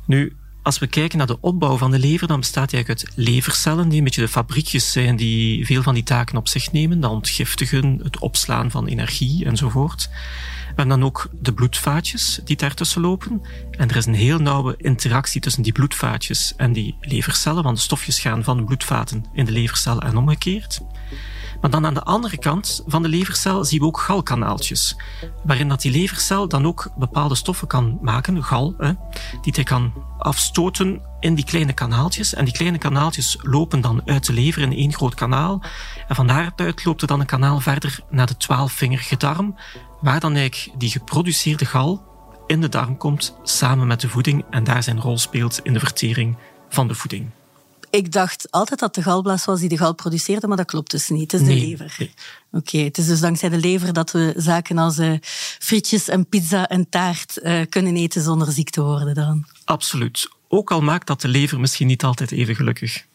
Nu, 0.07 0.37
als 0.63 0.79
we 0.79 0.87
kijken 0.87 1.19
naar 1.19 1.27
de 1.27 1.41
opbouw 1.41 1.77
van 1.77 1.91
de 1.91 1.99
lever, 1.99 2.29
dan 2.29 2.41
bestaat 2.41 2.71
hij 2.71 2.85
uit 2.87 3.13
levercellen, 3.15 3.89
die 3.89 3.99
een 3.99 4.05
beetje 4.05 4.21
de 4.21 4.29
fabriekjes 4.29 4.93
zijn 4.93 5.17
die 5.17 5.67
veel 5.67 5.83
van 5.83 5.95
die 5.95 6.03
taken 6.03 6.37
op 6.37 6.49
zich 6.49 6.73
nemen. 6.73 7.01
Dat 7.01 7.11
ontgiftigen, 7.11 8.01
het 8.03 8.19
opslaan 8.19 8.71
van 8.71 8.87
energie 8.87 9.45
enzovoort. 9.45 10.09
We 10.67 10.83
hebben 10.83 10.89
dan 10.89 11.05
ook 11.05 11.31
de 11.41 11.53
bloedvaatjes 11.53 12.41
die 12.45 12.57
daartussen 12.57 13.01
lopen. 13.01 13.43
En 13.71 13.89
er 13.89 13.97
is 13.97 14.07
een 14.07 14.15
heel 14.15 14.39
nauwe 14.39 14.75
interactie 14.77 15.41
tussen 15.41 15.63
die 15.63 15.73
bloedvaatjes 15.73 16.53
en 16.57 16.73
die 16.73 16.97
levercellen, 17.01 17.63
want 17.63 17.77
de 17.77 17.83
stofjes 17.83 18.21
gaan 18.21 18.45
van 18.45 18.57
de 18.57 18.65
bloedvaten 18.65 19.25
in 19.33 19.45
de 19.45 19.53
levercellen 19.53 20.03
en 20.03 20.17
omgekeerd. 20.17 20.81
Maar 21.61 21.71
dan 21.71 21.87
aan 21.87 21.95
de 21.95 22.03
andere 22.03 22.39
kant 22.39 22.83
van 22.87 23.03
de 23.03 23.09
levercel 23.09 23.65
zien 23.65 23.81
we 23.81 23.87
ook 23.87 24.01
galkanaaltjes, 24.01 24.97
waarin 25.45 25.69
dat 25.69 25.81
die 25.81 25.93
levercel 25.93 26.49
dan 26.49 26.67
ook 26.67 26.91
bepaalde 26.97 27.35
stoffen 27.35 27.69
kan 27.69 27.99
maken, 28.03 28.45
gal, 28.45 28.75
hè, 28.79 28.93
die 29.43 29.53
hij 29.55 29.65
kan 29.65 29.93
afstoten 30.19 31.01
in 31.21 31.35
die 31.35 31.45
kleine 31.45 31.73
kanaaltjes. 31.73 32.35
En 32.35 32.45
die 32.45 32.55
kleine 32.55 32.79
kanaaltjes 32.79 33.39
lopen 33.43 33.81
dan 33.81 34.03
uit 34.05 34.27
de 34.27 34.33
lever 34.33 34.63
in 34.63 34.73
één 34.73 34.93
groot 34.93 35.15
kanaal. 35.15 35.63
En 36.09 36.15
van 36.15 36.27
daaruit 36.27 36.85
loopt 36.85 37.01
er 37.01 37.07
dan 37.07 37.21
een 37.21 37.27
kanaal 37.27 37.61
verder 37.61 38.01
naar 38.11 38.27
de 38.27 38.37
twaalfvingerige 38.37 39.17
darm, 39.17 39.57
waar 40.01 40.21
dan 40.21 40.35
eigenlijk 40.35 40.79
die 40.79 40.91
geproduceerde 40.91 41.65
gal 41.65 42.05
in 42.47 42.61
de 42.61 42.69
darm 42.69 42.97
komt 42.97 43.37
samen 43.43 43.87
met 43.87 44.01
de 44.01 44.09
voeding 44.09 44.45
en 44.51 44.65
daar 44.65 44.83
zijn 44.83 45.01
rol 45.01 45.19
speelt 45.19 45.61
in 45.63 45.73
de 45.73 45.79
vertering 45.79 46.37
van 46.69 46.89
de 46.89 46.95
voeding. 46.95 47.31
Ik 47.91 48.13
dacht 48.13 48.51
altijd 48.51 48.81
dat 48.81 48.95
de 48.95 49.03
galblaas 49.03 49.45
was 49.45 49.61
die 49.61 49.69
de 49.69 49.79
gal 49.79 49.95
produceerde, 49.95 50.47
maar 50.47 50.57
dat 50.57 50.67
klopt 50.67 50.91
dus 50.91 51.09
niet. 51.09 51.33
Het 51.33 51.41
is 51.41 51.47
de 51.47 51.55
lever. 51.55 52.11
Oké, 52.53 52.79
het 52.79 52.99
is 52.99 53.07
dus 53.07 53.21
dankzij 53.21 53.49
de 53.49 53.59
lever 53.59 53.93
dat 53.93 54.11
we 54.11 54.35
zaken 54.37 54.79
als 54.79 54.99
uh, 54.99 55.13
frietjes 55.59 56.09
en 56.09 56.29
pizza 56.29 56.69
en 56.69 56.89
taart 56.89 57.39
uh, 57.43 57.61
kunnen 57.69 57.97
eten 57.97 58.23
zonder 58.23 58.53
ziek 58.53 58.71
te 58.71 58.83
worden 58.83 59.15
dan. 59.15 59.45
Absoluut. 59.65 60.29
Ook 60.49 60.71
al 60.71 60.81
maakt 60.81 61.07
dat 61.07 61.21
de 61.21 61.29
lever 61.29 61.61
misschien 61.61 61.87
niet 61.87 62.05
altijd 62.05 62.33
even 62.33 62.55
gelukkig. 62.55 63.07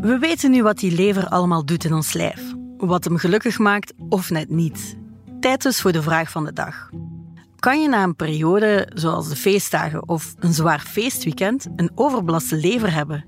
We 0.00 0.18
weten 0.20 0.50
nu 0.50 0.62
wat 0.62 0.78
die 0.78 0.92
lever 0.92 1.28
allemaal 1.28 1.64
doet 1.64 1.84
in 1.84 1.92
ons 1.92 2.12
lijf. 2.12 2.40
Wat 2.76 3.04
hem 3.04 3.16
gelukkig 3.16 3.58
maakt 3.58 3.92
of 4.08 4.30
net 4.30 4.48
niet. 4.48 4.96
Tijd 5.40 5.62
dus 5.62 5.80
voor 5.80 5.92
de 5.92 6.02
vraag 6.02 6.30
van 6.30 6.44
de 6.44 6.52
dag. 6.52 6.90
Kan 7.62 7.82
je 7.82 7.88
na 7.88 8.02
een 8.02 8.16
periode 8.16 8.88
zoals 8.94 9.28
de 9.28 9.36
feestdagen 9.36 10.08
of 10.08 10.34
een 10.38 10.52
zwaar 10.52 10.80
feestweekend 10.80 11.66
een 11.76 11.90
overbelaste 11.94 12.56
lever 12.56 12.92
hebben. 12.92 13.24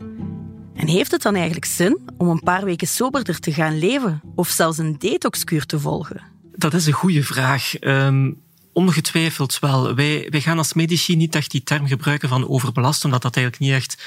En 0.74 0.88
heeft 0.88 1.10
het 1.10 1.22
dan 1.22 1.34
eigenlijk 1.34 1.64
zin 1.64 2.00
om 2.16 2.28
een 2.28 2.42
paar 2.42 2.64
weken 2.64 2.86
soberder 2.86 3.40
te 3.40 3.52
gaan 3.52 3.78
leven 3.78 4.20
of 4.34 4.48
zelfs 4.48 4.78
een 4.78 4.98
detoxkuur 4.98 5.66
te 5.66 5.80
volgen? 5.80 6.22
Dat 6.56 6.74
is 6.74 6.86
een 6.86 6.92
goede 6.92 7.22
vraag. 7.22 7.72
Um, 7.80 8.40
ongetwijfeld 8.72 9.58
wel. 9.58 9.94
Wij, 9.94 10.26
wij 10.30 10.40
gaan 10.40 10.58
als 10.58 10.72
medici 10.72 11.16
niet 11.16 11.34
echt 11.34 11.50
die 11.50 11.62
term 11.62 11.86
gebruiken 11.86 12.28
van 12.28 12.48
overbelast, 12.48 13.04
omdat 13.04 13.22
dat 13.22 13.36
eigenlijk 13.36 13.64
niet 13.64 13.74
echt 13.74 14.02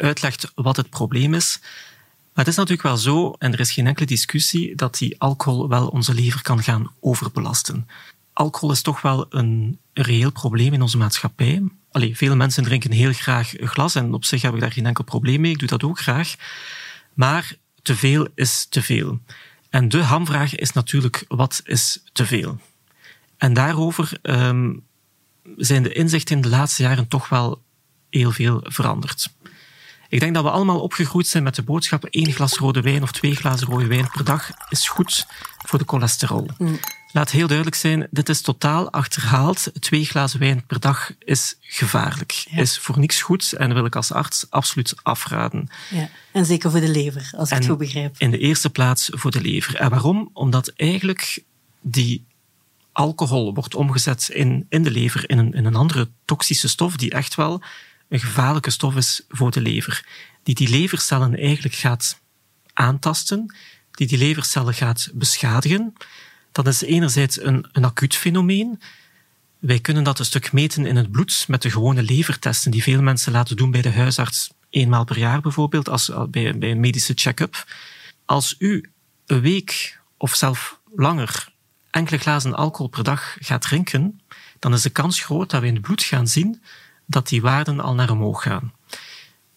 uitlegt 0.00 0.52
wat 0.54 0.76
het 0.76 0.90
probleem 0.90 1.34
is. 1.34 1.58
Maar 2.34 2.44
het 2.44 2.48
is 2.52 2.56
natuurlijk 2.56 2.88
wel 2.88 2.96
zo, 2.96 3.34
en 3.38 3.52
er 3.52 3.60
is 3.60 3.72
geen 3.72 3.86
enkele 3.86 4.06
discussie, 4.06 4.74
dat 4.74 4.98
die 4.98 5.20
alcohol 5.20 5.68
wel 5.68 5.86
onze 5.86 6.14
lever 6.14 6.42
kan 6.42 6.62
gaan 6.62 6.90
overbelasten. 7.00 7.88
Alcohol 8.34 8.70
is 8.70 8.82
toch 8.82 9.00
wel 9.00 9.26
een 9.28 9.78
reëel 9.92 10.32
probleem 10.32 10.72
in 10.72 10.82
onze 10.82 10.98
maatschappij. 10.98 11.62
Allee, 11.90 12.16
veel 12.16 12.36
mensen 12.36 12.64
drinken 12.64 12.90
heel 12.90 13.12
graag 13.12 13.58
een 13.58 13.68
glas 13.68 13.94
en 13.94 14.14
op 14.14 14.24
zich 14.24 14.42
heb 14.42 14.54
ik 14.54 14.60
daar 14.60 14.72
geen 14.72 14.86
enkel 14.86 15.04
probleem 15.04 15.40
mee. 15.40 15.52
Ik 15.52 15.58
doe 15.58 15.68
dat 15.68 15.82
ook 15.82 15.98
graag. 15.98 16.34
Maar 17.14 17.56
te 17.82 17.96
veel 17.96 18.28
is 18.34 18.66
te 18.68 18.82
veel. 18.82 19.20
En 19.70 19.88
de 19.88 20.02
hamvraag 20.02 20.54
is 20.54 20.72
natuurlijk, 20.72 21.24
wat 21.28 21.60
is 21.64 22.02
te 22.12 22.26
veel? 22.26 22.60
En 23.36 23.52
daarover 23.52 24.18
um, 24.22 24.82
zijn 25.56 25.82
de 25.82 25.92
inzichten 25.92 26.36
in 26.36 26.42
de 26.42 26.48
laatste 26.48 26.82
jaren 26.82 27.08
toch 27.08 27.28
wel 27.28 27.62
heel 28.10 28.30
veel 28.30 28.60
veranderd. 28.64 29.33
Ik 30.14 30.20
denk 30.20 30.34
dat 30.34 30.44
we 30.44 30.50
allemaal 30.50 30.80
opgegroeid 30.80 31.26
zijn 31.26 31.42
met 31.42 31.54
de 31.54 31.62
boodschap 31.62 32.04
één 32.04 32.32
glas 32.32 32.52
rode 32.56 32.80
wijn 32.80 33.02
of 33.02 33.12
twee 33.12 33.34
glazen 33.34 33.66
rode 33.66 33.86
wijn 33.86 34.10
per 34.10 34.24
dag 34.24 34.50
is 34.68 34.88
goed 34.88 35.26
voor 35.66 35.78
de 35.78 35.84
cholesterol. 35.86 36.48
Mm. 36.58 36.78
Laat 37.12 37.30
heel 37.30 37.46
duidelijk 37.46 37.76
zijn, 37.76 38.06
dit 38.10 38.28
is 38.28 38.40
totaal 38.40 38.90
achterhaald. 38.90 39.70
Twee 39.80 40.04
glazen 40.04 40.40
wijn 40.40 40.66
per 40.66 40.80
dag 40.80 41.12
is 41.18 41.56
gevaarlijk. 41.60 42.46
Is 42.50 42.78
voor 42.78 42.98
niks 42.98 43.22
goed 43.22 43.52
en 43.52 43.74
wil 43.74 43.84
ik 43.84 43.96
als 43.96 44.12
arts 44.12 44.46
absoluut 44.50 44.94
afraden. 45.02 45.68
Ja. 45.90 46.08
En 46.32 46.46
zeker 46.46 46.70
voor 46.70 46.80
de 46.80 46.88
lever, 46.88 47.30
als 47.36 47.50
ik 47.50 47.56
het 47.56 47.66
goed 47.66 47.78
begrijp. 47.78 48.14
In 48.18 48.30
de 48.30 48.38
eerste 48.38 48.70
plaats 48.70 49.08
voor 49.12 49.30
de 49.30 49.40
lever. 49.40 49.76
En 49.76 49.90
waarom? 49.90 50.30
Omdat 50.32 50.68
eigenlijk 50.68 51.42
die 51.80 52.24
alcohol 52.92 53.54
wordt 53.54 53.74
omgezet 53.74 54.28
in, 54.32 54.66
in 54.68 54.82
de 54.82 54.90
lever 54.90 55.30
in 55.30 55.38
een, 55.38 55.52
in 55.52 55.64
een 55.64 55.76
andere 55.76 56.08
toxische 56.24 56.68
stof 56.68 56.96
die 56.96 57.10
echt 57.10 57.34
wel 57.34 57.62
een 58.14 58.20
gevaarlijke 58.20 58.70
stof 58.70 58.96
is 58.96 59.22
voor 59.28 59.50
de 59.50 59.60
lever. 59.60 60.06
Die 60.42 60.54
die 60.54 60.68
levercellen 60.68 61.38
eigenlijk 61.38 61.74
gaat 61.74 62.20
aantasten, 62.72 63.54
die 63.90 64.06
die 64.06 64.18
levercellen 64.18 64.74
gaat 64.74 65.10
beschadigen. 65.14 65.92
Dat 66.52 66.66
is 66.66 66.82
enerzijds 66.82 67.42
een, 67.42 67.68
een 67.72 67.84
acuut 67.84 68.16
fenomeen. 68.16 68.80
Wij 69.58 69.80
kunnen 69.80 70.04
dat 70.04 70.18
een 70.18 70.24
stuk 70.24 70.52
meten 70.52 70.86
in 70.86 70.96
het 70.96 71.10
bloed 71.10 71.44
met 71.48 71.62
de 71.62 71.70
gewone 71.70 72.02
levertesten 72.02 72.70
die 72.70 72.82
veel 72.82 73.02
mensen 73.02 73.32
laten 73.32 73.56
doen 73.56 73.70
bij 73.70 73.82
de 73.82 73.92
huisarts, 73.92 74.50
eenmaal 74.70 75.04
per 75.04 75.18
jaar 75.18 75.40
bijvoorbeeld, 75.40 75.88
als, 75.88 76.10
bij, 76.30 76.58
bij 76.58 76.70
een 76.70 76.80
medische 76.80 77.12
check-up. 77.14 77.64
Als 78.24 78.54
u 78.58 78.90
een 79.26 79.40
week 79.40 80.00
of 80.16 80.34
zelf 80.34 80.80
langer 80.96 81.52
enkele 81.90 82.18
glazen 82.18 82.54
alcohol 82.54 82.88
per 82.88 83.04
dag 83.04 83.36
gaat 83.40 83.62
drinken, 83.62 84.20
dan 84.58 84.72
is 84.72 84.82
de 84.82 84.90
kans 84.90 85.20
groot 85.20 85.50
dat 85.50 85.60
we 85.60 85.66
in 85.66 85.74
het 85.74 85.82
bloed 85.82 86.02
gaan 86.02 86.28
zien 86.28 86.62
dat 87.06 87.28
die 87.28 87.42
waarden 87.42 87.80
al 87.80 87.94
naar 87.94 88.10
omhoog 88.10 88.42
gaan. 88.42 88.72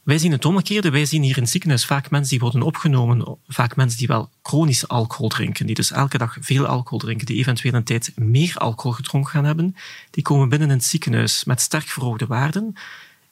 Wij 0.03 0.17
zien 0.17 0.31
het 0.31 0.45
omgekeerde. 0.45 0.89
Wij 0.89 1.05
zien 1.05 1.23
hier 1.23 1.35
in 1.35 1.41
het 1.41 1.51
ziekenhuis 1.51 1.85
vaak 1.85 2.09
mensen 2.09 2.29
die 2.29 2.39
worden 2.39 2.61
opgenomen, 2.61 3.37
vaak 3.47 3.75
mensen 3.75 3.97
die 3.97 4.07
wel 4.07 4.29
chronisch 4.43 4.87
alcohol 4.87 5.29
drinken, 5.29 5.65
die 5.65 5.75
dus 5.75 5.91
elke 5.91 6.17
dag 6.17 6.37
veel 6.39 6.65
alcohol 6.65 6.99
drinken, 6.99 7.25
die 7.25 7.37
eventueel 7.37 7.73
een 7.73 7.83
tijd 7.83 8.11
meer 8.15 8.55
alcohol 8.57 8.91
gedronken 8.91 9.31
gaan 9.31 9.45
hebben, 9.45 9.75
die 10.11 10.23
komen 10.23 10.49
binnen 10.49 10.69
in 10.69 10.75
het 10.75 10.83
ziekenhuis 10.83 11.43
met 11.43 11.61
sterk 11.61 11.87
verhoogde 11.87 12.25
waarden. 12.25 12.73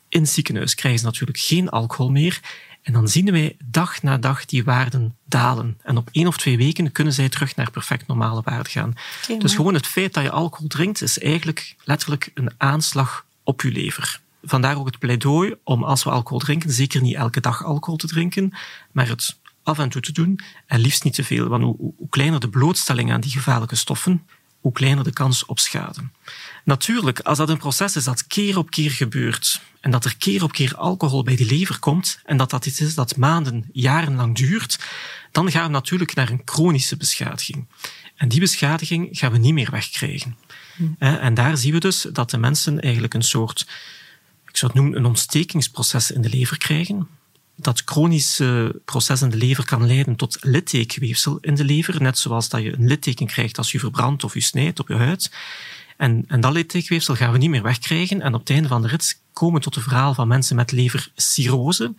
In 0.09 0.21
het 0.21 0.29
ziekenhuis 0.29 0.75
krijgen 0.75 0.99
ze 0.99 1.05
natuurlijk 1.05 1.39
geen 1.39 1.69
alcohol 1.69 2.11
meer 2.11 2.39
en 2.81 2.93
dan 2.93 3.07
zien 3.07 3.31
wij 3.31 3.57
dag 3.65 4.01
na 4.01 4.17
dag 4.17 4.45
die 4.45 4.63
waarden 4.63 5.15
dalen. 5.25 5.77
En 5.83 5.97
op 5.97 6.09
één 6.11 6.27
of 6.27 6.37
twee 6.37 6.57
weken 6.57 6.91
kunnen 6.91 7.13
zij 7.13 7.29
terug 7.29 7.55
naar 7.55 7.71
perfect 7.71 8.07
normale 8.07 8.41
waarden 8.43 8.71
gaan. 8.71 8.93
dus 9.39 9.55
gewoon 9.55 9.73
het 9.73 9.87
feit 9.87 10.13
dat 10.13 10.23
je 10.23 10.31
alcohol 10.31 10.67
drinkt, 10.67 11.01
is 11.01 11.19
eigenlijk 11.19 11.75
letterlijk 11.83 12.31
een 12.33 12.51
aanslag 12.57 13.25
op 13.45 13.61
je 13.61 13.71
lever. 13.71 14.21
Vandaar 14.43 14.77
ook 14.77 14.85
het 14.85 14.99
pleidooi 14.99 15.55
om 15.63 15.83
als 15.83 16.03
we 16.03 16.09
alcohol 16.09 16.39
drinken, 16.39 16.71
zeker 16.71 17.01
niet 17.01 17.15
elke 17.15 17.39
dag 17.39 17.63
alcohol 17.63 17.97
te 17.97 18.07
drinken, 18.07 18.53
maar 18.91 19.07
het 19.07 19.37
af 19.63 19.79
en 19.79 19.89
toe 19.89 20.01
te 20.01 20.11
doen 20.11 20.39
en 20.65 20.79
liefst 20.79 21.03
niet 21.03 21.13
te 21.13 21.23
veel. 21.23 21.47
Want 21.47 21.63
hoe, 21.63 21.93
hoe 21.97 22.09
kleiner 22.09 22.39
de 22.39 22.49
blootstelling 22.49 23.11
aan 23.11 23.21
die 23.21 23.31
gevaarlijke 23.31 23.75
stoffen, 23.75 24.25
hoe 24.59 24.71
kleiner 24.71 25.03
de 25.03 25.13
kans 25.13 25.45
op 25.45 25.59
schade. 25.59 26.01
Natuurlijk, 26.63 27.19
als 27.19 27.37
dat 27.37 27.49
een 27.49 27.57
proces 27.57 27.95
is 27.95 28.03
dat 28.03 28.27
keer 28.27 28.57
op 28.57 28.69
keer 28.69 28.91
gebeurt 28.91 29.61
en 29.79 29.91
dat 29.91 30.05
er 30.05 30.17
keer 30.17 30.43
op 30.43 30.51
keer 30.51 30.75
alcohol 30.75 31.23
bij 31.23 31.35
de 31.35 31.45
lever 31.45 31.79
komt 31.79 32.19
en 32.25 32.37
dat 32.37 32.49
dat 32.49 32.65
iets 32.65 32.81
is 32.81 32.95
dat 32.95 33.17
maanden, 33.17 33.69
jarenlang 33.71 34.35
duurt, 34.35 34.79
dan 35.31 35.51
gaan 35.51 35.65
we 35.65 35.71
natuurlijk 35.71 36.15
naar 36.15 36.29
een 36.29 36.41
chronische 36.45 36.97
beschadiging. 36.97 37.67
En 38.15 38.27
die 38.27 38.39
beschadiging 38.39 39.07
gaan 39.11 39.31
we 39.31 39.37
niet 39.37 39.53
meer 39.53 39.71
wegkrijgen. 39.71 40.37
En 40.99 41.33
daar 41.33 41.57
zien 41.57 41.73
we 41.73 41.79
dus 41.79 42.07
dat 42.11 42.29
de 42.29 42.37
mensen 42.37 42.79
eigenlijk 42.79 43.13
een 43.13 43.23
soort, 43.23 43.67
ik 44.47 44.57
zou 44.57 44.71
het 44.71 44.81
noemen, 44.81 44.99
een 44.99 45.05
ontstekingsproces 45.05 46.11
in 46.11 46.21
de 46.21 46.29
lever 46.29 46.57
krijgen. 46.57 47.07
Dat 47.55 47.81
chronische 47.85 48.81
proces 48.85 49.21
in 49.21 49.29
de 49.29 49.37
lever 49.37 49.65
kan 49.65 49.87
leiden 49.87 50.15
tot 50.15 50.37
littekenweefsel 50.41 51.37
in 51.41 51.55
de 51.55 51.65
lever, 51.65 52.01
net 52.01 52.17
zoals 52.17 52.49
dat 52.49 52.61
je 52.61 52.73
een 52.73 52.87
litteken 52.87 53.27
krijgt 53.27 53.57
als 53.57 53.71
je 53.71 53.79
verbrandt 53.79 54.23
of 54.23 54.33
je 54.33 54.41
snijdt 54.41 54.79
op 54.79 54.87
je 54.87 54.95
huid. 54.95 55.31
En, 55.97 56.23
en 56.27 56.39
dat 56.39 56.53
littekenweefsel 56.53 57.15
gaan 57.15 57.31
we 57.31 57.37
niet 57.37 57.49
meer 57.49 57.61
wegkrijgen. 57.61 58.21
En 58.21 58.33
op 58.33 58.39
het 58.39 58.49
einde 58.49 58.67
van 58.67 58.81
de 58.81 58.87
rit 58.87 59.19
komen 59.33 59.61
tot 59.61 59.75
het 59.75 59.83
verhaal 59.83 60.13
van 60.13 60.27
mensen 60.27 60.55
met 60.55 60.71
levercirrose. 60.71 61.93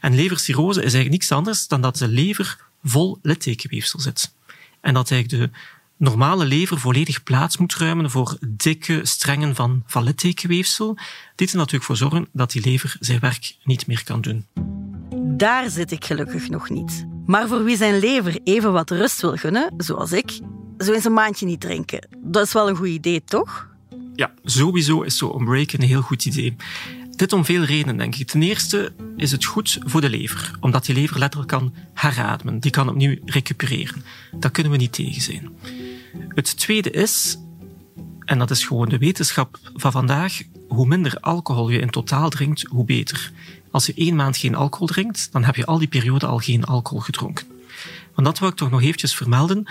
En 0.00 0.14
levercirrose 0.14 0.78
is 0.78 0.92
eigenlijk 0.92 1.10
niks 1.10 1.32
anders 1.32 1.68
dan 1.68 1.80
dat 1.80 1.96
de 1.96 2.08
lever 2.08 2.58
vol 2.84 3.18
littekenweefsel 3.22 4.00
zit. 4.00 4.32
En 4.80 4.94
dat 4.94 5.10
eigenlijk 5.10 5.52
de 5.52 5.58
normale 6.02 6.44
lever 6.44 6.78
volledig 6.78 7.22
plaats 7.22 7.56
moet 7.56 7.74
ruimen 7.74 8.10
voor 8.10 8.36
dikke 8.48 9.00
strengen 9.02 9.54
van, 9.54 9.82
van 9.86 10.04
littekenweefsel. 10.04 10.96
Dit 11.34 11.50
er 11.50 11.56
natuurlijk 11.56 11.84
voor 11.84 11.96
zorgen 11.96 12.28
dat 12.32 12.50
die 12.50 12.62
lever 12.64 12.96
zijn 13.00 13.20
werk 13.20 13.56
niet 13.64 13.86
meer 13.86 14.04
kan 14.04 14.20
doen. 14.20 14.46
Daar 15.36 15.70
zit 15.70 15.90
ik 15.90 16.04
gelukkig 16.04 16.48
nog 16.48 16.70
niet. 16.70 17.06
Maar 17.26 17.48
voor 17.48 17.64
wie 17.64 17.76
zijn 17.76 17.98
lever 17.98 18.40
even 18.44 18.72
wat 18.72 18.90
rust 18.90 19.20
wil 19.20 19.36
gunnen, 19.36 19.74
zoals 19.76 20.12
ik, 20.12 20.40
zo 20.78 20.92
eens 20.92 21.04
een 21.04 21.12
maandje 21.12 21.46
niet 21.46 21.60
drinken. 21.60 22.08
Dat 22.18 22.46
is 22.46 22.52
wel 22.52 22.68
een 22.68 22.76
goed 22.76 22.88
idee, 22.88 23.24
toch? 23.24 23.68
Ja, 24.14 24.32
sowieso 24.44 25.02
is 25.02 25.16
zo'n 25.16 25.44
break 25.44 25.72
een 25.72 25.82
heel 25.82 26.02
goed 26.02 26.24
idee. 26.24 26.56
Dit 27.10 27.32
om 27.32 27.44
veel 27.44 27.62
redenen, 27.62 27.96
denk 27.96 28.14
ik. 28.14 28.26
Ten 28.26 28.42
eerste 28.42 28.92
is 29.16 29.32
het 29.32 29.44
goed 29.44 29.78
voor 29.84 30.00
de 30.00 30.10
lever, 30.10 30.50
omdat 30.60 30.84
die 30.84 30.94
lever 30.94 31.18
letterlijk 31.18 31.50
kan 31.50 31.74
herademen. 31.94 32.58
Die 32.58 32.70
kan 32.70 32.88
opnieuw 32.88 33.16
recupereren. 33.24 34.04
Dat 34.32 34.50
kunnen 34.50 34.72
we 34.72 34.78
niet 34.78 34.92
tegen 34.92 35.22
zijn. 35.22 35.50
Het 36.28 36.56
tweede 36.56 36.90
is, 36.90 37.38
en 38.24 38.38
dat 38.38 38.50
is 38.50 38.64
gewoon 38.64 38.88
de 38.88 38.98
wetenschap 38.98 39.58
van 39.74 39.92
vandaag, 39.92 40.42
hoe 40.68 40.86
minder 40.86 41.16
alcohol 41.20 41.70
je 41.70 41.78
in 41.78 41.90
totaal 41.90 42.30
drinkt, 42.30 42.62
hoe 42.62 42.84
beter. 42.84 43.32
Als 43.70 43.86
je 43.86 43.94
één 43.94 44.16
maand 44.16 44.36
geen 44.36 44.54
alcohol 44.54 44.86
drinkt, 44.86 45.28
dan 45.32 45.44
heb 45.44 45.56
je 45.56 45.66
al 45.66 45.78
die 45.78 45.88
periode 45.88 46.26
al 46.26 46.38
geen 46.38 46.64
alcohol 46.64 47.00
gedronken. 47.00 47.46
Want 48.14 48.26
dat 48.26 48.38
wil 48.38 48.48
ik 48.48 48.54
toch 48.54 48.70
nog 48.70 48.82
eventjes 48.82 49.14
vermelden. 49.14 49.66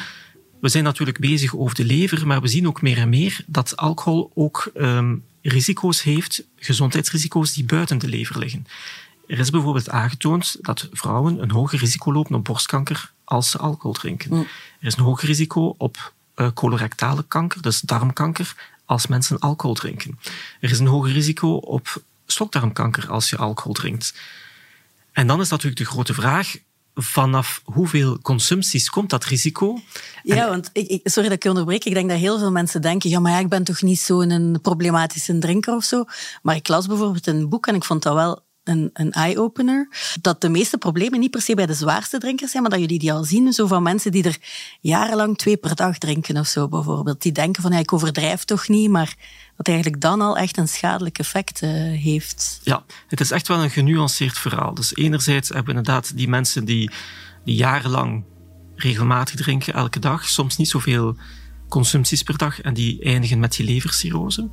We 0.61 0.69
zijn 0.69 0.83
natuurlijk 0.83 1.19
bezig 1.19 1.55
over 1.55 1.75
de 1.75 1.85
lever, 1.85 2.27
maar 2.27 2.41
we 2.41 2.47
zien 2.47 2.67
ook 2.67 2.81
meer 2.81 2.97
en 2.97 3.09
meer 3.09 3.43
dat 3.47 3.77
alcohol 3.77 4.31
ook 4.33 4.71
um, 4.77 5.23
risico's 5.41 6.01
heeft, 6.01 6.43
gezondheidsrisico's 6.55 7.53
die 7.53 7.65
buiten 7.65 7.97
de 7.97 8.07
lever 8.07 8.39
liggen. 8.39 8.65
Er 9.27 9.39
is 9.39 9.49
bijvoorbeeld 9.49 9.89
aangetoond 9.89 10.57
dat 10.61 10.89
vrouwen 10.91 11.41
een 11.41 11.51
hoger 11.51 11.79
risico 11.79 12.13
lopen 12.13 12.35
op 12.35 12.43
borstkanker 12.43 13.11
als 13.23 13.49
ze 13.49 13.57
alcohol 13.57 13.93
drinken. 13.93 14.31
Er 14.79 14.87
is 14.87 14.97
een 14.97 15.03
hoger 15.03 15.27
risico 15.27 15.75
op 15.77 16.13
colorectale 16.53 17.23
kanker, 17.27 17.61
dus 17.61 17.79
darmkanker, 17.79 18.55
als 18.85 19.07
mensen 19.07 19.39
alcohol 19.39 19.75
drinken. 19.75 20.19
Er 20.59 20.71
is 20.71 20.79
een 20.79 20.87
hoger 20.87 21.11
risico 21.11 21.53
op 21.53 22.01
slokdarmkanker 22.25 23.09
als 23.09 23.29
je 23.29 23.37
alcohol 23.37 23.73
drinkt. 23.73 24.13
En 25.11 25.27
dan 25.27 25.39
is 25.39 25.49
natuurlijk 25.49 25.81
de 25.81 25.85
grote 25.85 26.13
vraag, 26.13 26.55
vanaf 26.95 27.61
hoeveel 27.63 28.19
consumpties 28.21 28.89
komt 28.89 29.09
dat 29.09 29.25
risico? 29.25 29.81
Ja, 30.23 30.49
want 30.49 30.69
ik, 30.73 30.99
sorry 31.03 31.27
dat 31.27 31.37
ik 31.37 31.43
je 31.43 31.49
onderbreek. 31.49 31.85
Ik 31.85 31.93
denk 31.93 32.09
dat 32.09 32.19
heel 32.19 32.39
veel 32.39 32.51
mensen 32.51 32.81
denken, 32.81 33.09
ja, 33.09 33.19
maar 33.19 33.31
ja, 33.31 33.39
ik 33.39 33.49
ben 33.49 33.63
toch 33.63 33.81
niet 33.81 33.99
zo'n 33.99 34.59
problematische 34.61 35.37
drinker 35.37 35.75
of 35.75 35.83
zo. 35.83 36.03
Maar 36.41 36.55
ik 36.55 36.67
las 36.67 36.87
bijvoorbeeld 36.87 37.27
een 37.27 37.49
boek 37.49 37.67
en 37.67 37.75
ik 37.75 37.83
vond 37.83 38.03
dat 38.03 38.13
wel 38.13 38.43
een, 38.63 38.89
een 38.93 39.11
eye-opener. 39.11 39.89
Dat 40.21 40.41
de 40.41 40.49
meeste 40.49 40.77
problemen 40.77 41.19
niet 41.19 41.31
per 41.31 41.41
se 41.41 41.55
bij 41.55 41.65
de 41.65 41.73
zwaarste 41.73 42.17
drinkers 42.17 42.51
zijn, 42.51 42.63
maar 42.63 42.71
dat 42.71 42.81
jullie 42.81 42.99
die 42.99 43.13
al 43.13 43.23
zien, 43.23 43.53
zo 43.53 43.67
van 43.67 43.83
mensen 43.83 44.11
die 44.11 44.23
er 44.23 44.37
jarenlang 44.79 45.37
twee 45.37 45.57
per 45.57 45.75
dag 45.75 45.97
drinken 45.97 46.37
of 46.37 46.47
zo 46.47 46.67
bijvoorbeeld. 46.67 47.21
Die 47.21 47.31
denken 47.31 47.61
van, 47.61 47.73
ik 47.73 47.93
overdrijf 47.93 48.43
toch 48.43 48.67
niet, 48.67 48.89
maar 48.89 49.15
dat 49.57 49.67
eigenlijk 49.67 50.01
dan 50.01 50.21
al 50.21 50.37
echt 50.37 50.57
een 50.57 50.67
schadelijk 50.67 51.19
effect 51.19 51.61
uh, 51.61 51.69
heeft. 52.01 52.59
Ja, 52.63 52.83
het 53.07 53.19
is 53.19 53.31
echt 53.31 53.47
wel 53.47 53.63
een 53.63 53.69
genuanceerd 53.69 54.37
verhaal. 54.37 54.73
Dus 54.73 54.95
enerzijds 54.95 55.47
hebben 55.49 55.73
we 55.73 55.79
inderdaad 55.79 56.17
die 56.17 56.27
mensen 56.27 56.65
die, 56.65 56.91
die 57.43 57.55
jarenlang 57.55 58.23
regelmatig 58.75 59.35
drinken, 59.35 59.73
elke 59.73 59.99
dag, 59.99 60.27
soms 60.27 60.57
niet 60.57 60.69
zoveel 60.69 61.17
consumpties 61.69 62.23
per 62.23 62.37
dag 62.37 62.61
en 62.61 62.73
die 62.73 63.03
eindigen 63.03 63.39
met 63.39 63.55
die 63.55 63.65
levercirrose. 63.65 64.49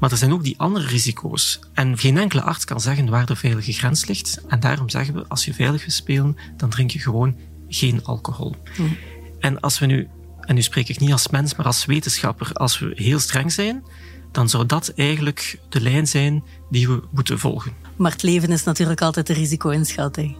Maar 0.00 0.10
er 0.10 0.16
zijn 0.16 0.32
ook 0.32 0.44
die 0.44 0.58
andere 0.58 0.86
risico's. 0.86 1.60
En 1.74 1.98
geen 1.98 2.18
enkele 2.18 2.42
arts 2.42 2.64
kan 2.64 2.80
zeggen 2.80 3.08
waar 3.08 3.26
de 3.26 3.36
veilige 3.36 3.72
grens 3.72 4.06
ligt. 4.06 4.40
En 4.48 4.60
daarom 4.60 4.88
zeggen 4.88 5.14
we, 5.14 5.24
als 5.28 5.44
je 5.44 5.54
veilig 5.54 5.80
wil 5.80 5.90
spelen, 5.90 6.36
dan 6.56 6.70
drink 6.70 6.90
je 6.90 6.98
gewoon 6.98 7.36
geen 7.68 8.04
alcohol. 8.04 8.54
Mm. 8.76 8.96
En 9.40 9.60
als 9.60 9.78
we 9.78 9.86
nu, 9.86 10.08
en 10.40 10.54
nu 10.54 10.62
spreek 10.62 10.88
ik 10.88 11.00
niet 11.00 11.12
als 11.12 11.28
mens, 11.28 11.54
maar 11.54 11.66
als 11.66 11.84
wetenschapper, 11.84 12.52
als 12.52 12.78
we 12.78 12.92
heel 12.94 13.18
streng 13.18 13.52
zijn, 13.52 13.84
dan 14.32 14.48
zou 14.48 14.66
dat 14.66 14.92
eigenlijk 14.96 15.58
de 15.68 15.80
lijn 15.80 16.06
zijn 16.06 16.44
die 16.70 16.88
we 16.88 17.02
moeten 17.10 17.38
volgen. 17.38 17.72
Maar 17.96 18.10
het 18.10 18.22
leven 18.22 18.50
is 18.50 18.64
natuurlijk 18.64 19.00
altijd 19.00 19.26
de 19.26 19.32
risico-inschatting. 19.32 20.36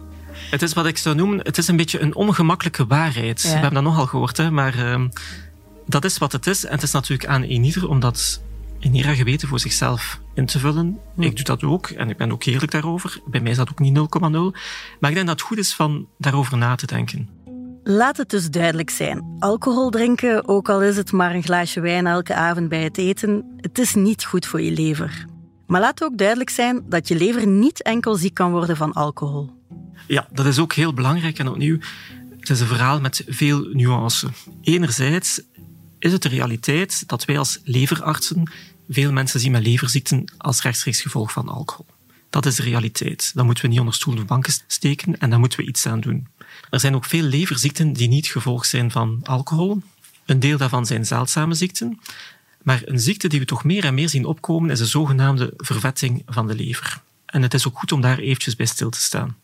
Het 0.49 0.61
is 0.61 0.73
wat 0.73 0.85
ik 0.85 0.97
zou 0.97 1.15
noemen, 1.15 1.39
het 1.39 1.57
is 1.57 1.67
een 1.67 1.75
beetje 1.75 1.99
een 1.99 2.15
ongemakkelijke 2.15 2.85
waarheid. 2.85 3.41
We 3.41 3.47
hebben 3.47 3.73
dat 3.73 3.83
nogal 3.83 4.05
gehoord, 4.05 4.37
hè, 4.37 4.51
maar 4.51 4.77
uh, 4.77 5.05
dat 5.87 6.05
is 6.05 6.17
wat 6.17 6.31
het 6.31 6.47
is. 6.47 6.65
En 6.65 6.71
het 6.71 6.83
is 6.83 6.91
natuurlijk 6.91 7.29
aan 7.29 7.43
eenieder 7.43 7.89
om 7.89 7.99
dat 7.99 8.41
in 8.81 8.95
eer 8.95 9.15
geweten 9.15 9.47
voor 9.47 9.59
zichzelf 9.59 10.21
in 10.33 10.45
te 10.45 10.59
vullen. 10.59 10.99
Hm. 11.15 11.21
Ik 11.21 11.35
doe 11.35 11.45
dat 11.45 11.63
ook 11.63 11.87
en 11.87 12.09
ik 12.09 12.17
ben 12.17 12.31
ook 12.31 12.43
eerlijk 12.43 12.71
daarover. 12.71 13.21
Bij 13.25 13.41
mij 13.41 13.51
is 13.51 13.57
dat 13.57 13.69
ook 13.69 13.79
niet 13.79 13.97
0,0. 13.97 14.01
Maar 14.99 15.09
ik 15.09 15.15
denk 15.15 15.27
dat 15.27 15.39
het 15.39 15.41
goed 15.41 15.57
is 15.57 15.75
van 15.75 16.07
daarover 16.17 16.57
na 16.57 16.75
te 16.75 16.85
denken. 16.85 17.29
Laat 17.83 18.17
het 18.17 18.29
dus 18.29 18.49
duidelijk 18.49 18.89
zijn. 18.89 19.35
Alcohol 19.39 19.89
drinken, 19.89 20.47
ook 20.47 20.69
al 20.69 20.81
is 20.81 20.97
het 20.97 21.11
maar 21.11 21.35
een 21.35 21.43
glaasje 21.43 21.79
wijn 21.79 22.07
elke 22.07 22.33
avond 22.33 22.69
bij 22.69 22.83
het 22.83 22.97
eten, 22.97 23.45
het 23.57 23.79
is 23.79 23.95
niet 23.95 24.25
goed 24.25 24.45
voor 24.45 24.61
je 24.61 24.71
lever. 24.71 25.25
Maar 25.67 25.81
laat 25.81 26.03
ook 26.03 26.17
duidelijk 26.17 26.49
zijn 26.49 26.83
dat 26.89 27.07
je 27.07 27.15
lever 27.15 27.47
niet 27.47 27.81
enkel 27.83 28.15
ziek 28.15 28.33
kan 28.33 28.51
worden 28.51 28.77
van 28.77 28.93
alcohol. 28.93 29.49
Ja, 30.07 30.27
dat 30.31 30.45
is 30.45 30.59
ook 30.59 30.73
heel 30.73 30.93
belangrijk. 30.93 31.39
En 31.39 31.47
opnieuw, 31.47 31.77
het 32.39 32.49
is 32.49 32.59
een 32.59 32.67
verhaal 32.67 33.01
met 33.01 33.23
veel 33.27 33.67
nuance. 33.73 34.27
Enerzijds 34.61 35.41
is 36.01 36.11
het 36.11 36.21
de 36.21 36.29
realiteit 36.29 37.03
dat 37.07 37.25
wij 37.25 37.37
als 37.37 37.59
leverartsen 37.63 38.51
veel 38.89 39.11
mensen 39.11 39.39
zien 39.39 39.51
met 39.51 39.63
leverziekten 39.63 40.33
als 40.37 40.61
rechtstreeks 40.61 41.01
gevolg 41.01 41.31
van 41.31 41.49
alcohol. 41.49 41.85
Dat 42.29 42.45
is 42.45 42.55
de 42.55 42.63
realiteit. 42.63 43.31
Dat 43.35 43.45
moeten 43.45 43.63
we 43.63 43.69
niet 43.69 43.79
onder 43.79 43.93
stoel 43.93 44.17
of 44.17 44.25
banken 44.25 44.53
steken 44.67 45.19
en 45.19 45.29
daar 45.29 45.39
moeten 45.39 45.59
we 45.59 45.65
iets 45.65 45.85
aan 45.85 45.99
doen. 45.99 46.27
Er 46.69 46.79
zijn 46.79 46.95
ook 46.95 47.05
veel 47.05 47.23
leverziekten 47.23 47.93
die 47.93 48.07
niet 48.07 48.27
gevolg 48.27 48.65
zijn 48.65 48.91
van 48.91 49.19
alcohol. 49.23 49.81
Een 50.25 50.39
deel 50.39 50.57
daarvan 50.57 50.85
zijn 50.85 51.05
zeldzame 51.05 51.53
ziekten. 51.53 51.99
Maar 52.61 52.81
een 52.85 52.99
ziekte 52.99 53.27
die 53.27 53.39
we 53.39 53.45
toch 53.45 53.63
meer 53.63 53.83
en 53.83 53.93
meer 53.93 54.09
zien 54.09 54.25
opkomen 54.25 54.69
is 54.69 54.79
de 54.79 54.85
zogenaamde 54.85 55.53
vervetting 55.57 56.23
van 56.25 56.47
de 56.47 56.55
lever. 56.55 57.01
En 57.25 57.41
het 57.41 57.53
is 57.53 57.67
ook 57.67 57.79
goed 57.79 57.91
om 57.91 58.01
daar 58.01 58.19
eventjes 58.19 58.55
bij 58.55 58.65
stil 58.65 58.89
te 58.89 59.01
staan. 59.01 59.37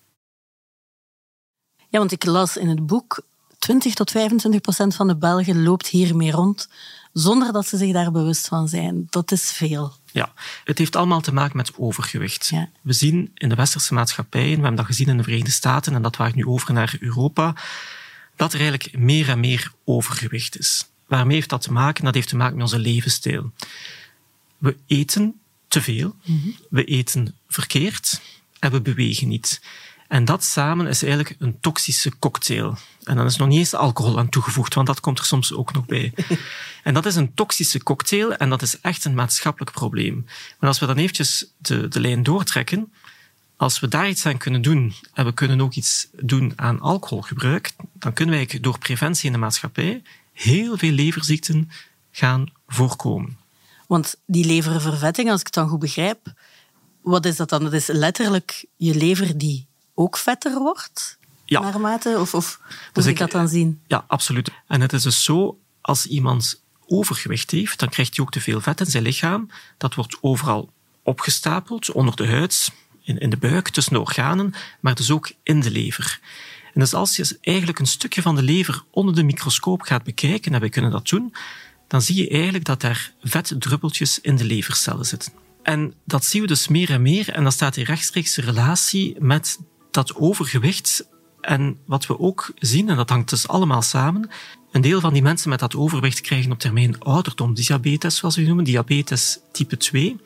Ja, 1.90 2.00
want 2.00 2.12
ik 2.12 2.26
las 2.26 2.58
in 2.58 2.68
het 2.68 2.86
boek 2.86 3.24
20 3.60 3.94
tot 3.94 4.12
25 4.12 4.62
procent 4.62 4.96
van 4.96 5.08
de 5.08 5.16
Belgen 5.16 5.64
loopt 5.64 5.88
hiermee 5.88 6.32
rond 6.32 6.68
zonder 7.14 7.54
dat 7.54 7.68
ze 7.68 7.78
zich 7.78 7.94
daar 7.94 8.12
bewust 8.12 8.48
van 8.48 8.68
zijn. 8.68 9.08
Dat 9.10 9.32
is 9.32 9.52
veel. 9.52 9.94
Ja, 10.12 10.34
het 10.64 10.78
heeft 10.78 10.96
allemaal 10.96 11.22
te 11.22 11.34
maken 11.34 11.58
met 11.58 11.78
overgewicht. 11.78 12.52
We 12.82 12.94
zien 12.94 13.32
in 13.34 13.50
de 13.50 13.56
westerse 13.56 13.94
maatschappijen, 13.94 14.56
we 14.56 14.62
hebben 14.62 14.76
dat 14.76 14.86
gezien 14.86 15.08
in 15.08 15.18
de 15.18 15.24
Verenigde 15.24 15.52
Staten 15.52 15.94
en 15.94 16.02
dat 16.02 16.16
waait 16.16 16.36
nu 16.36 16.46
over 16.46 16.74
naar 16.74 16.96
Europa, 17.00 17.56
dat 18.36 18.54
er 18.54 18.60
eigenlijk 18.60 18.98
meer 18.98 19.30
en 19.30 19.40
meer 19.40 19.72
overgewicht 19.84 20.60
is. 20.60 20.88
Waarmee 21.08 21.36
heeft 21.36 21.50
dat 21.50 21.62
te 21.62 21.72
maken? 21.72 22.04
Dat 22.04 22.14
heeft 22.14 22.28
te 22.30 22.36
maken 22.36 22.56
met 22.56 22.64
onze 22.64 22.80
levensstijl. 22.80 23.52
We 24.58 24.78
eten 24.88 25.40
te 25.68 25.82
veel, 25.82 26.16
mhm. 26.26 26.50
we 26.70 26.84
eten 26.84 27.36
verkeerd 27.48 28.22
en 28.60 28.72
we 28.72 28.82
bewegen 28.82 29.28
niet. 29.28 29.62
En 30.08 30.26
dat 30.26 30.44
samen 30.44 30.88
is 30.88 31.04
eigenlijk 31.04 31.36
een 31.40 31.60
toxische 31.60 32.12
cocktail. 32.20 32.78
En 33.04 33.16
dan 33.16 33.26
is 33.26 33.36
nog 33.36 33.48
niet 33.48 33.58
eens 33.58 33.74
alcohol 33.74 34.18
aan 34.18 34.30
toegevoegd, 34.30 34.74
want 34.74 34.88
dat 34.88 35.00
komt 35.00 35.20
er 35.20 35.26
soms 35.26 35.54
ook 35.54 35.74
nog 35.74 35.86
bij. 35.86 36.14
En 36.84 36.94
dat 36.94 37.06
is 37.06 37.16
een 37.16 37.34
toxische 37.34 37.84
cocktail 37.84 38.34
en 38.34 38.50
dat 38.50 38.62
is 38.62 38.80
echt 38.80 39.06
een 39.06 39.14
maatschappelijk 39.14 39.72
probleem. 39.72 40.26
Maar 40.60 40.70
als 40.70 40.80
we 40.80 40.86
dan 40.86 40.98
eventjes 40.98 41.46
de, 41.58 41.88
de 41.88 42.00
lijn 42.00 42.24
doortrekken, 42.24 42.94
als 43.58 43.80
we 43.80 43.88
daar 43.88 44.10
iets 44.10 44.26
aan 44.26 44.38
kunnen 44.38 44.62
doen 44.62 44.94
en 45.14 45.26
we 45.26 45.34
kunnen 45.34 45.62
ook 45.62 45.74
iets 45.74 46.08
doen 46.12 46.54
aan 46.56 46.80
alcoholgebruik, 46.80 47.72
dan 47.94 48.14
kunnen 48.14 48.36
wij 48.36 48.60
door 48.62 48.78
preventie 48.78 49.26
in 49.26 49.32
de 49.32 49.38
maatschappij 49.38 50.02
heel 50.34 50.78
veel 50.78 50.92
leverziekten 50.92 51.70
gaan 52.12 52.52
voorkomen. 52.68 53.38
Want 53.88 54.16
die 54.26 54.46
leververvetting, 54.46 55.30
als 55.30 55.40
ik 55.40 55.46
het 55.46 55.56
dan 55.56 55.70
goed 55.70 55.80
begrijp, 55.80 56.34
wat 57.02 57.26
is 57.26 57.36
dat 57.36 57.50
dan? 57.50 57.64
Dat 57.64 57.74
is 57.74 57.88
letterlijk 57.88 58.66
je 58.76 58.96
lever 58.96 59.38
die 59.38 59.67
ook 60.00 60.18
vetter 60.18 60.60
wordt? 60.60 61.18
Ja. 61.46 61.60
Naarmate? 61.60 62.20
Of, 62.20 62.34
of 62.34 62.60
dus 62.94 63.04
moet 63.04 63.14
ik 63.14 63.20
dat 63.20 63.32
dan 63.32 63.48
zien? 63.48 63.82
Ja, 63.88 64.06
absoluut. 64.08 64.52
En 64.68 64.82
het 64.82 64.94
is 64.94 65.02
dus 65.02 65.24
zo, 65.24 65.60
als 65.82 66.06
iemand 66.06 66.62
overgewicht 66.86 67.52
heeft, 67.52 67.80
dan 67.80 67.90
krijgt 67.90 68.16
hij 68.16 68.26
ook 68.26 68.32
te 68.32 68.42
veel 68.42 68.62
vet 68.62 68.80
in 68.80 68.86
zijn 68.86 69.04
lichaam. 69.04 69.50
Dat 69.78 69.96
wordt 69.96 70.18
overal 70.22 70.70
opgestapeld, 71.04 71.92
onder 71.92 72.16
de 72.16 72.28
huid, 72.28 72.72
in, 73.02 73.18
in 73.18 73.30
de 73.30 73.38
buik, 73.38 73.70
tussen 73.70 73.94
de 73.94 74.00
organen, 74.00 74.54
maar 74.80 74.96
dus 74.96 75.12
ook 75.12 75.32
in 75.44 75.60
de 75.60 75.72
lever. 75.72 76.20
En 76.74 76.80
dus 76.80 76.94
als 76.94 77.16
je 77.16 77.38
eigenlijk 77.42 77.80
een 77.80 77.88
stukje 77.88 78.22
van 78.22 78.36
de 78.36 78.44
lever 78.44 78.84
onder 78.92 79.16
de 79.16 79.24
microscoop 79.24 79.82
gaat 79.82 80.04
bekijken, 80.04 80.54
en 80.54 80.60
wij 80.60 80.70
kunnen 80.70 80.92
dat 80.92 81.08
doen, 81.08 81.34
dan 81.88 82.02
zie 82.02 82.16
je 82.16 82.30
eigenlijk 82.30 82.66
dat 82.66 82.82
daar 82.82 83.14
vetdruppeltjes 83.24 84.20
in 84.20 84.36
de 84.36 84.46
levercellen 84.46 85.06
zitten. 85.06 85.32
En 85.64 85.94
dat 86.06 86.26
zien 86.26 86.42
we 86.42 86.48
dus 86.48 86.68
meer 86.68 86.90
en 86.90 87.02
meer, 87.02 87.30
en 87.30 87.44
dat 87.44 87.54
staat 87.54 87.78
in 87.78 87.84
rechtstreekse 87.84 88.42
relatie 88.42 89.16
met 89.20 89.60
dat 89.98 90.16
overgewicht 90.16 91.08
en 91.42 91.78
wat 91.86 92.06
we 92.08 92.20
ook 92.20 92.52
zien, 92.56 92.90
en 92.90 92.96
dat 92.96 93.10
hangt 93.10 93.30
dus 93.30 93.48
allemaal 93.48 93.82
samen, 93.82 94.30
een 94.72 94.82
deel 94.82 95.00
van 95.00 95.14
die 95.14 95.22
mensen 95.22 95.50
met 95.50 95.60
dat 95.60 95.76
overgewicht 95.76 96.22
krijgen 96.22 96.52
op 96.52 96.60
termijn 96.60 97.00
ouderdom 97.00 97.54
diabetes, 97.54 98.18
zoals 98.18 98.36
we 98.36 98.42
noemen, 98.42 98.64
diabetes 98.64 99.40
type 99.52 99.78
2. 99.78 100.18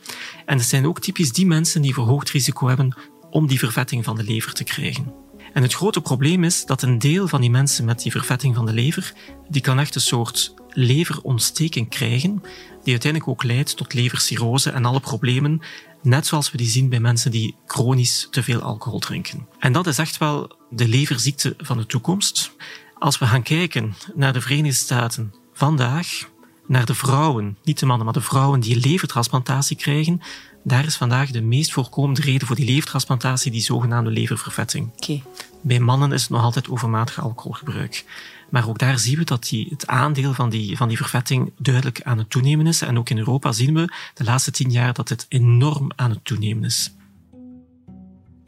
En 0.46 0.58
het 0.58 0.68
zijn 0.68 0.88
ook 0.88 1.00
typisch 1.00 1.32
die 1.32 1.46
mensen 1.46 1.82
die 1.82 1.94
verhoogd 1.94 2.30
risico 2.30 2.68
hebben 2.68 2.96
om 3.30 3.48
die 3.48 3.60
vervetting 3.60 4.04
van 4.04 4.16
de 4.16 4.24
lever 4.24 4.54
te 4.54 4.64
krijgen. 4.64 5.14
En 5.54 5.62
het 5.62 5.74
grote 5.74 6.02
probleem 6.02 6.44
is 6.44 6.66
dat 6.66 6.82
een 6.82 7.00
deel 7.00 7.28
van 7.28 7.42
die 7.42 7.50
mensen 7.50 7.86
met 7.86 8.02
die 8.02 8.12
vervetting 8.12 8.56
van 8.56 8.66
de 8.66 8.74
lever, 8.74 9.14
die 9.50 9.62
kan 9.62 9.80
echt 9.80 9.96
een 9.96 10.02
soort 10.02 10.54
leverontsteking 10.70 11.90
krijgen, 11.90 12.42
die 12.84 12.92
uiteindelijk 12.92 13.32
ook 13.32 13.44
leidt 13.44 13.78
tot 13.78 13.94
levercirrose 13.94 14.70
en 14.70 14.86
alle 14.86 15.00
problemen 15.00 15.62
Net 16.02 16.28
zoals 16.28 16.52
we 16.52 16.58
die 16.58 16.70
zien 16.70 16.90
bij 16.90 17.00
mensen 17.00 17.32
die 17.32 17.56
chronisch 17.66 18.28
te 18.32 18.44
veel 18.44 18.62
alcohol 18.62 19.00
drinken. 19.00 19.48
En 19.60 19.72
dat 19.72 19.88
is 19.88 19.98
echt 19.98 20.18
wel 20.18 20.56
de 20.70 20.88
leverziekte 20.88 21.56
van 21.58 21.78
de 21.78 21.86
toekomst. 21.86 22.52
Als 22.98 23.18
we 23.18 23.26
gaan 23.26 23.44
kijken 23.44 23.96
naar 24.16 24.34
de 24.34 24.42
Verenigde 24.42 24.78
Staten 24.78 25.34
vandaag, 25.54 26.30
naar 26.68 26.86
de 26.86 26.96
vrouwen, 26.96 27.58
niet 27.64 27.80
de 27.80 27.86
mannen, 27.86 28.06
maar 28.06 28.14
de 28.14 28.22
vrouwen 28.22 28.60
die 28.60 28.80
levertransplantatie 28.80 29.76
krijgen, 29.76 30.22
daar 30.64 30.86
is 30.86 30.96
vandaag 30.96 31.32
de 31.32 31.42
meest 31.42 31.74
voorkomende 31.74 32.22
reden 32.22 32.48
voor 32.48 32.56
die 32.56 32.66
levertransplantatie 32.66 33.52
die 33.52 33.62
zogenaamde 33.62 34.12
leververvetting. 34.12 34.92
Okay. 34.96 35.24
Bij 35.62 35.80
mannen 35.80 36.12
is 36.12 36.22
het 36.22 36.30
nog 36.30 36.42
altijd 36.44 36.70
overmatig 36.70 37.22
alcoholgebruik. 37.22 38.06
Maar 38.52 38.70
ook 38.70 38.80
daar 38.80 39.00
zien 39.00 39.18
we 39.18 39.24
dat 39.24 39.44
die, 39.44 39.68
het 39.70 39.88
aandeel 39.88 40.34
van 40.34 40.50
die, 40.50 40.78
van 40.78 40.88
die 40.88 40.98
vervetting 40.98 41.52
duidelijk 41.58 42.02
aan 42.04 42.18
het 42.18 42.30
toenemen 42.30 42.68
is. 42.68 42.82
En 42.82 42.98
ook 42.98 43.10
in 43.10 43.18
Europa 43.18 43.52
zien 43.52 43.74
we 43.74 43.94
de 44.14 44.24
laatste 44.24 44.52
tien 44.52 44.72
jaar 44.72 44.94
dat 44.94 45.10
het 45.10 45.26
enorm 45.30 45.92
aan 45.96 46.10
het 46.10 46.26
toenemen 46.26 46.64
is. 46.64 46.96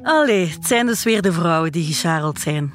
Allee, 0.02 0.48
het 0.48 0.66
zijn 0.66 0.86
dus 0.86 1.04
weer 1.04 1.22
de 1.22 1.34
vrouwen 1.34 1.72
die 1.72 1.86
gescharreld 1.86 2.40
zijn. 2.40 2.74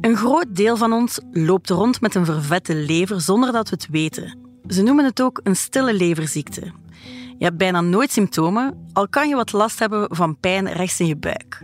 Een 0.00 0.16
groot 0.16 0.46
deel 0.56 0.76
van 0.76 0.92
ons 0.92 1.20
loopt 1.32 1.70
rond 1.70 2.00
met 2.00 2.14
een 2.14 2.24
vervette 2.24 2.74
lever 2.74 3.20
zonder 3.20 3.52
dat 3.52 3.68
we 3.68 3.76
het 3.76 3.88
weten. 3.90 4.38
Ze 4.66 4.82
noemen 4.82 5.04
het 5.04 5.22
ook 5.22 5.40
een 5.42 5.56
stille 5.56 5.94
leverziekte. 5.94 6.72
Je 7.38 7.44
hebt 7.44 7.56
bijna 7.56 7.80
nooit 7.80 8.12
symptomen, 8.12 8.88
al 8.92 9.08
kan 9.08 9.28
je 9.28 9.34
wat 9.34 9.52
last 9.52 9.78
hebben 9.78 10.16
van 10.16 10.36
pijn 10.36 10.72
rechts 10.72 11.00
in 11.00 11.06
je 11.06 11.16
buik. 11.16 11.62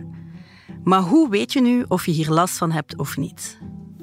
Maar 0.83 1.01
hoe 1.01 1.29
weet 1.29 1.53
je 1.53 1.61
nu 1.61 1.85
of 1.87 2.05
je 2.05 2.11
hier 2.11 2.29
last 2.29 2.57
van 2.57 2.71
hebt 2.71 2.97
of 2.97 3.17
niet? 3.17 3.59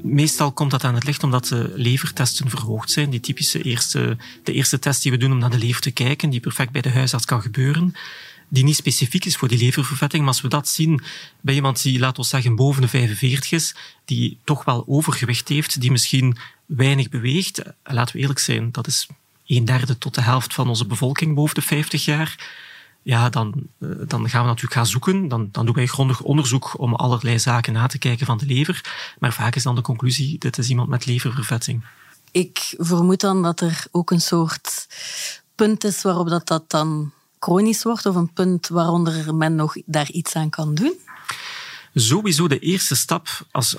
Meestal 0.07 0.53
komt 0.53 0.71
dat 0.71 0.85
aan 0.85 0.95
het 0.95 1.05
licht 1.05 1.23
omdat 1.23 1.47
de 1.47 1.73
levertesten 1.75 2.51
verhoogd 2.51 2.91
zijn. 2.91 3.11
Die 3.11 3.21
typische 3.21 3.63
eerste, 3.63 4.17
de 4.43 4.53
eerste 4.53 4.79
test 4.79 5.03
die 5.03 5.13
we 5.13 5.19
doen 5.19 5.33
om 5.33 5.39
naar 5.39 5.51
de 5.51 5.59
lever 5.59 5.81
te 5.81 5.91
kijken, 5.91 6.31
die 6.31 6.41
perfect 6.41 6.73
bij 6.73 6.81
de 6.81 6.91
huisarts 6.91 7.25
kan 7.25 7.43
gebeuren, 7.43 7.95
die 8.49 8.65
niet 8.65 8.77
specifiek 8.77 9.25
is 9.25 9.37
voor 9.37 9.49
die 9.49 9.59
leververvetting. 9.59 10.23
Maar 10.23 10.33
als 10.33 10.41
we 10.41 10.49
dat 10.49 10.69
zien 10.69 11.03
bij 11.41 11.55
iemand 11.55 11.83
die, 11.83 11.99
laten 11.99 12.23
we 12.23 12.29
zeggen, 12.29 12.57
boven 12.57 12.83
de 12.83 12.89
45 12.89 13.53
is, 13.53 13.75
die 14.05 14.39
toch 14.45 14.65
wel 14.65 14.85
overgewicht 14.87 15.49
heeft, 15.49 15.81
die 15.81 15.91
misschien 15.91 16.37
weinig 16.67 17.09
beweegt, 17.09 17.63
laten 17.85 18.15
we 18.15 18.21
eerlijk 18.21 18.39
zijn, 18.39 18.73
dat 18.73 18.87
is 18.87 19.07
een 19.47 19.65
derde 19.65 19.99
tot 19.99 20.15
de 20.15 20.23
helft 20.23 20.55
van 20.55 20.69
onze 20.69 20.87
bevolking 20.87 21.35
boven 21.35 21.55
de 21.55 21.63
50 21.63 22.05
jaar 22.05 22.37
ja, 23.05 23.29
dan, 23.29 23.55
eh, 23.81 23.89
dan 24.07 24.29
gaan 24.29 24.43
we 24.43 24.49
natuurlijk 24.49 24.75
gaan 24.75 24.87
zoeken. 24.87 25.29
Dan, 25.29 25.49
dan 25.53 25.67
doen 25.67 25.75
wij 25.75 25.87
grondig 25.87 26.21
onderzoek 26.21 26.79
om 26.79 26.95
allerlei 26.95 27.39
zaken 27.39 27.73
na 27.73 27.87
te 27.87 27.99
kijken 27.99 28.27
van 28.27 28.39
de 28.39 28.47
lever. 28.47 29.15
Maar 29.19 29.33
vaak 29.33 29.55
is 29.55 29.63
dan 29.63 29.75
de 29.75 29.81
conclusie, 29.81 30.39
dit 30.39 30.59
is 30.59 30.69
iemand 30.69 30.89
met 30.89 31.07
leververvetting. 31.07 31.85
Ik 32.31 32.75
vermoed 32.79 33.21
dan 33.21 33.43
dat 33.43 33.61
er 33.61 33.87
ook 33.91 34.11
een 34.11 34.21
soort 34.21 34.87
punt 35.55 35.85
is 35.85 36.03
waarop 36.03 36.29
dat, 36.29 36.47
dat 36.47 36.71
dan 36.71 37.13
chronisch 37.39 37.83
wordt, 37.83 38.07
of 38.07 38.15
een 38.15 38.33
punt 38.33 38.69
waaronder 38.69 39.35
men 39.35 39.55
nog 39.55 39.77
daar 39.87 40.11
iets 40.11 40.35
aan 40.35 40.51
kan 40.51 40.75
doen? 40.75 40.99
Sowieso 41.95 42.49
de 42.49 42.59
eerste 42.59 42.95
stap, 42.95 43.47
als, 43.51 43.77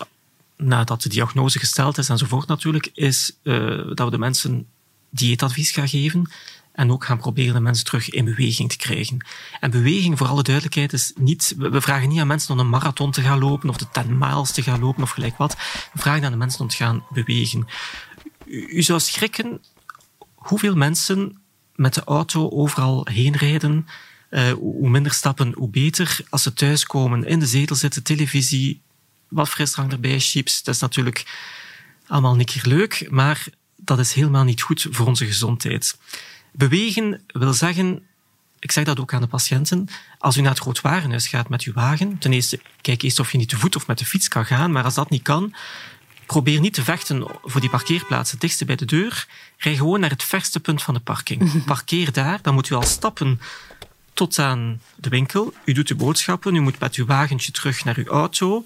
nadat 0.55 1.01
de 1.01 1.09
diagnose 1.09 1.59
gesteld 1.59 1.97
is 1.97 2.09
enzovoort 2.09 2.47
natuurlijk, 2.47 2.91
is 2.93 3.31
uh, 3.43 3.67
dat 3.93 4.05
we 4.05 4.11
de 4.11 4.17
mensen 4.17 4.67
dieetadvies 5.09 5.71
ga 5.71 5.87
geven 5.87 6.29
en 6.75 6.91
ook 6.91 7.05
gaan 7.05 7.17
proberen 7.17 7.53
de 7.53 7.59
mensen 7.59 7.85
terug 7.85 8.09
in 8.09 8.25
beweging 8.25 8.69
te 8.69 8.77
krijgen. 8.77 9.25
En 9.59 9.71
beweging, 9.71 10.17
voor 10.17 10.27
alle 10.27 10.43
duidelijkheid, 10.43 10.93
is 10.93 11.11
niet... 11.15 11.55
We 11.57 11.81
vragen 11.81 12.09
niet 12.09 12.19
aan 12.19 12.27
mensen 12.27 12.53
om 12.53 12.59
een 12.59 12.69
marathon 12.69 13.11
te 13.11 13.21
gaan 13.21 13.39
lopen 13.39 13.69
of 13.69 13.77
de 13.77 13.89
10 13.91 14.17
miles 14.17 14.51
te 14.51 14.61
gaan 14.61 14.79
lopen 14.79 15.03
of 15.03 15.09
gelijk 15.09 15.37
wat. 15.37 15.55
We 15.93 15.99
vragen 15.99 16.25
aan 16.25 16.31
de 16.31 16.37
mensen 16.37 16.61
om 16.61 16.67
te 16.67 16.75
gaan 16.75 17.05
bewegen. 17.09 17.67
U, 18.45 18.81
zou 18.81 18.99
schrikken 18.99 19.61
hoeveel 20.35 20.75
mensen 20.75 21.37
met 21.75 21.93
de 21.93 22.03
auto 22.03 22.49
overal 22.49 23.07
heen 23.11 23.35
rijden. 23.35 23.87
Uh, 24.29 24.51
hoe 24.51 24.89
minder 24.89 25.13
stappen, 25.13 25.53
hoe 25.55 25.69
beter. 25.69 26.19
Als 26.29 26.43
ze 26.43 26.53
thuiskomen, 26.53 27.23
in 27.23 27.39
de 27.39 27.47
zetel 27.47 27.75
zitten, 27.75 28.03
televisie, 28.03 28.81
wat 29.27 29.49
frisdrank 29.49 29.91
erbij, 29.91 30.19
chips. 30.19 30.63
Dat 30.63 30.75
is 30.75 30.81
natuurlijk 30.81 31.25
allemaal 32.07 32.35
niet 32.35 32.51
keer 32.51 32.65
leuk, 32.65 33.07
maar 33.09 33.47
dat 33.75 33.99
is 33.99 34.13
helemaal 34.13 34.43
niet 34.43 34.61
goed 34.61 34.87
voor 34.89 35.07
onze 35.07 35.25
gezondheid. 35.25 35.97
Bewegen 36.57 37.21
wil 37.27 37.53
zeggen, 37.53 38.03
ik 38.59 38.71
zeg 38.71 38.83
dat 38.83 38.99
ook 38.99 39.13
aan 39.13 39.21
de 39.21 39.27
patiënten, 39.27 39.87
als 40.17 40.37
u 40.37 40.41
naar 40.41 40.51
het 40.51 40.59
groot 40.59 40.81
warenhuis 40.81 41.27
gaat 41.27 41.49
met 41.49 41.63
uw 41.63 41.73
wagen, 41.73 42.17
ten 42.17 42.33
eerste 42.33 42.59
kijk 42.81 43.01
eerst 43.01 43.19
of 43.19 43.31
je 43.31 43.37
niet 43.37 43.49
te 43.49 43.57
voet 43.57 43.75
of 43.75 43.87
met 43.87 43.97
de 43.97 44.05
fiets 44.05 44.27
kan 44.27 44.45
gaan, 44.45 44.71
maar 44.71 44.83
als 44.83 44.93
dat 44.93 45.09
niet 45.09 45.21
kan, 45.21 45.53
probeer 46.25 46.59
niet 46.59 46.73
te 46.73 46.83
vechten 46.83 47.27
voor 47.43 47.61
die 47.61 47.69
parkeerplaats 47.69 48.31
het 48.31 48.41
dichtste 48.41 48.65
bij 48.65 48.75
de 48.75 48.85
deur. 48.85 49.27
Rij 49.57 49.75
gewoon 49.75 49.99
naar 49.99 50.09
het 50.09 50.23
verste 50.23 50.59
punt 50.59 50.83
van 50.83 50.93
de 50.93 50.99
parking. 50.99 51.65
Parkeer 51.65 52.11
daar, 52.11 52.39
dan 52.41 52.53
moet 52.53 52.69
u 52.69 52.75
al 52.75 52.83
stappen 52.83 53.39
tot 54.13 54.39
aan 54.39 54.81
de 54.95 55.09
winkel. 55.09 55.53
U 55.65 55.73
doet 55.73 55.89
uw 55.89 55.95
boodschappen, 55.95 56.55
u 56.55 56.59
moet 56.59 56.79
met 56.79 56.95
uw 56.95 57.05
wagentje 57.05 57.51
terug 57.51 57.83
naar 57.83 57.97
uw 57.97 58.07
auto. 58.07 58.65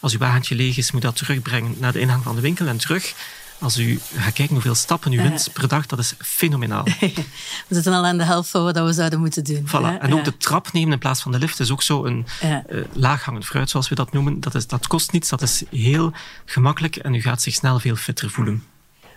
Als 0.00 0.12
uw 0.12 0.18
wagentje 0.18 0.54
leeg 0.54 0.76
is, 0.76 0.92
moet 0.92 1.02
u 1.02 1.06
dat 1.06 1.16
terugbrengen 1.16 1.74
naar 1.78 1.92
de 1.92 2.00
ingang 2.00 2.22
van 2.22 2.34
de 2.34 2.40
winkel 2.40 2.66
en 2.66 2.76
terug. 2.76 3.14
Als 3.58 3.78
u 3.78 4.00
gaat 4.16 4.32
kijken 4.32 4.54
hoeveel 4.54 4.74
stappen 4.74 5.12
u 5.12 5.16
wint 5.16 5.50
per 5.52 5.68
dag, 5.68 5.86
dat 5.86 5.98
is 5.98 6.14
fenomenaal. 6.18 6.84
we 7.68 7.74
zitten 7.74 7.92
al 7.92 8.04
aan 8.04 8.18
de 8.18 8.24
helft 8.24 8.50
van 8.50 8.62
wat 8.62 8.78
we 8.78 8.92
zouden 8.92 9.20
moeten 9.20 9.44
doen. 9.44 9.66
Voilà. 9.68 10.00
En 10.00 10.14
ook 10.14 10.24
de 10.24 10.36
trap 10.36 10.72
nemen 10.72 10.92
in 10.92 10.98
plaats 10.98 11.22
van 11.22 11.32
de 11.32 11.38
lift 11.38 11.60
is 11.60 11.70
ook 11.70 11.82
zo 11.82 12.04
een 12.04 12.26
uh, 12.44 12.84
laaghangend 12.92 13.44
fruit, 13.44 13.70
zoals 13.70 13.88
we 13.88 13.94
dat 13.94 14.12
noemen. 14.12 14.40
Dat, 14.40 14.54
is, 14.54 14.66
dat 14.66 14.86
kost 14.86 15.12
niets, 15.12 15.28
dat 15.28 15.42
is 15.42 15.62
heel 15.70 16.12
gemakkelijk 16.44 16.96
en 16.96 17.14
u 17.14 17.20
gaat 17.20 17.42
zich 17.42 17.54
snel 17.54 17.78
veel 17.78 17.96
fitter 17.96 18.30
voelen. 18.30 18.64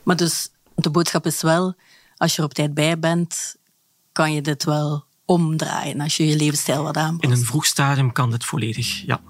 Maar 0.03 0.15
dus, 0.15 0.49
de 0.75 0.89
boodschap 0.89 1.25
is 1.25 1.41
wel, 1.41 1.75
als 2.17 2.31
je 2.31 2.37
er 2.37 2.47
op 2.47 2.53
tijd 2.53 2.73
bij 2.73 2.99
bent, 2.99 3.55
kan 4.11 4.33
je 4.33 4.41
dit 4.41 4.63
wel 4.63 5.05
omdraaien 5.25 6.01
als 6.01 6.17
je 6.17 6.27
je 6.27 6.35
levensstijl 6.35 6.83
wat 6.83 6.97
aanpast. 6.97 7.23
In 7.23 7.37
een 7.39 7.45
vroeg 7.45 7.65
stadium 7.65 8.11
kan 8.11 8.31
dit 8.31 8.45
volledig, 8.45 9.05
ja. 9.05 9.21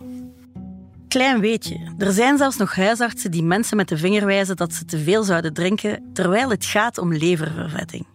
Klein 1.09 1.39
weetje. 1.39 1.93
Er 1.97 2.11
zijn 2.11 2.37
zelfs 2.37 2.57
nog 2.57 2.75
huisartsen 2.75 3.31
die 3.31 3.43
mensen 3.43 3.77
met 3.77 3.87
de 3.87 3.97
vinger 3.97 4.25
wijzen 4.25 4.55
dat 4.55 4.73
ze 4.73 4.85
te 4.85 4.99
veel 4.99 5.23
zouden 5.23 5.53
drinken, 5.53 6.09
terwijl 6.13 6.49
het 6.49 6.65
gaat 6.65 6.97
om 6.97 7.13
leververvetting. 7.13 8.05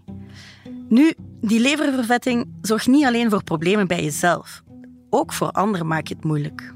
Nu, 0.89 1.15
die 1.41 1.61
leververvetting 1.61 2.47
zorgt 2.63 2.87
niet 2.87 3.05
alleen 3.05 3.31
voor 3.31 3.45
problemen 3.45 3.87
bij 3.87 4.03
jezelf. 4.03 4.63
Ook 5.11 5.33
voor 5.33 5.51
anderen 5.51 5.87
maakt 5.87 6.09
het 6.09 6.25
moeilijk. 6.25 6.73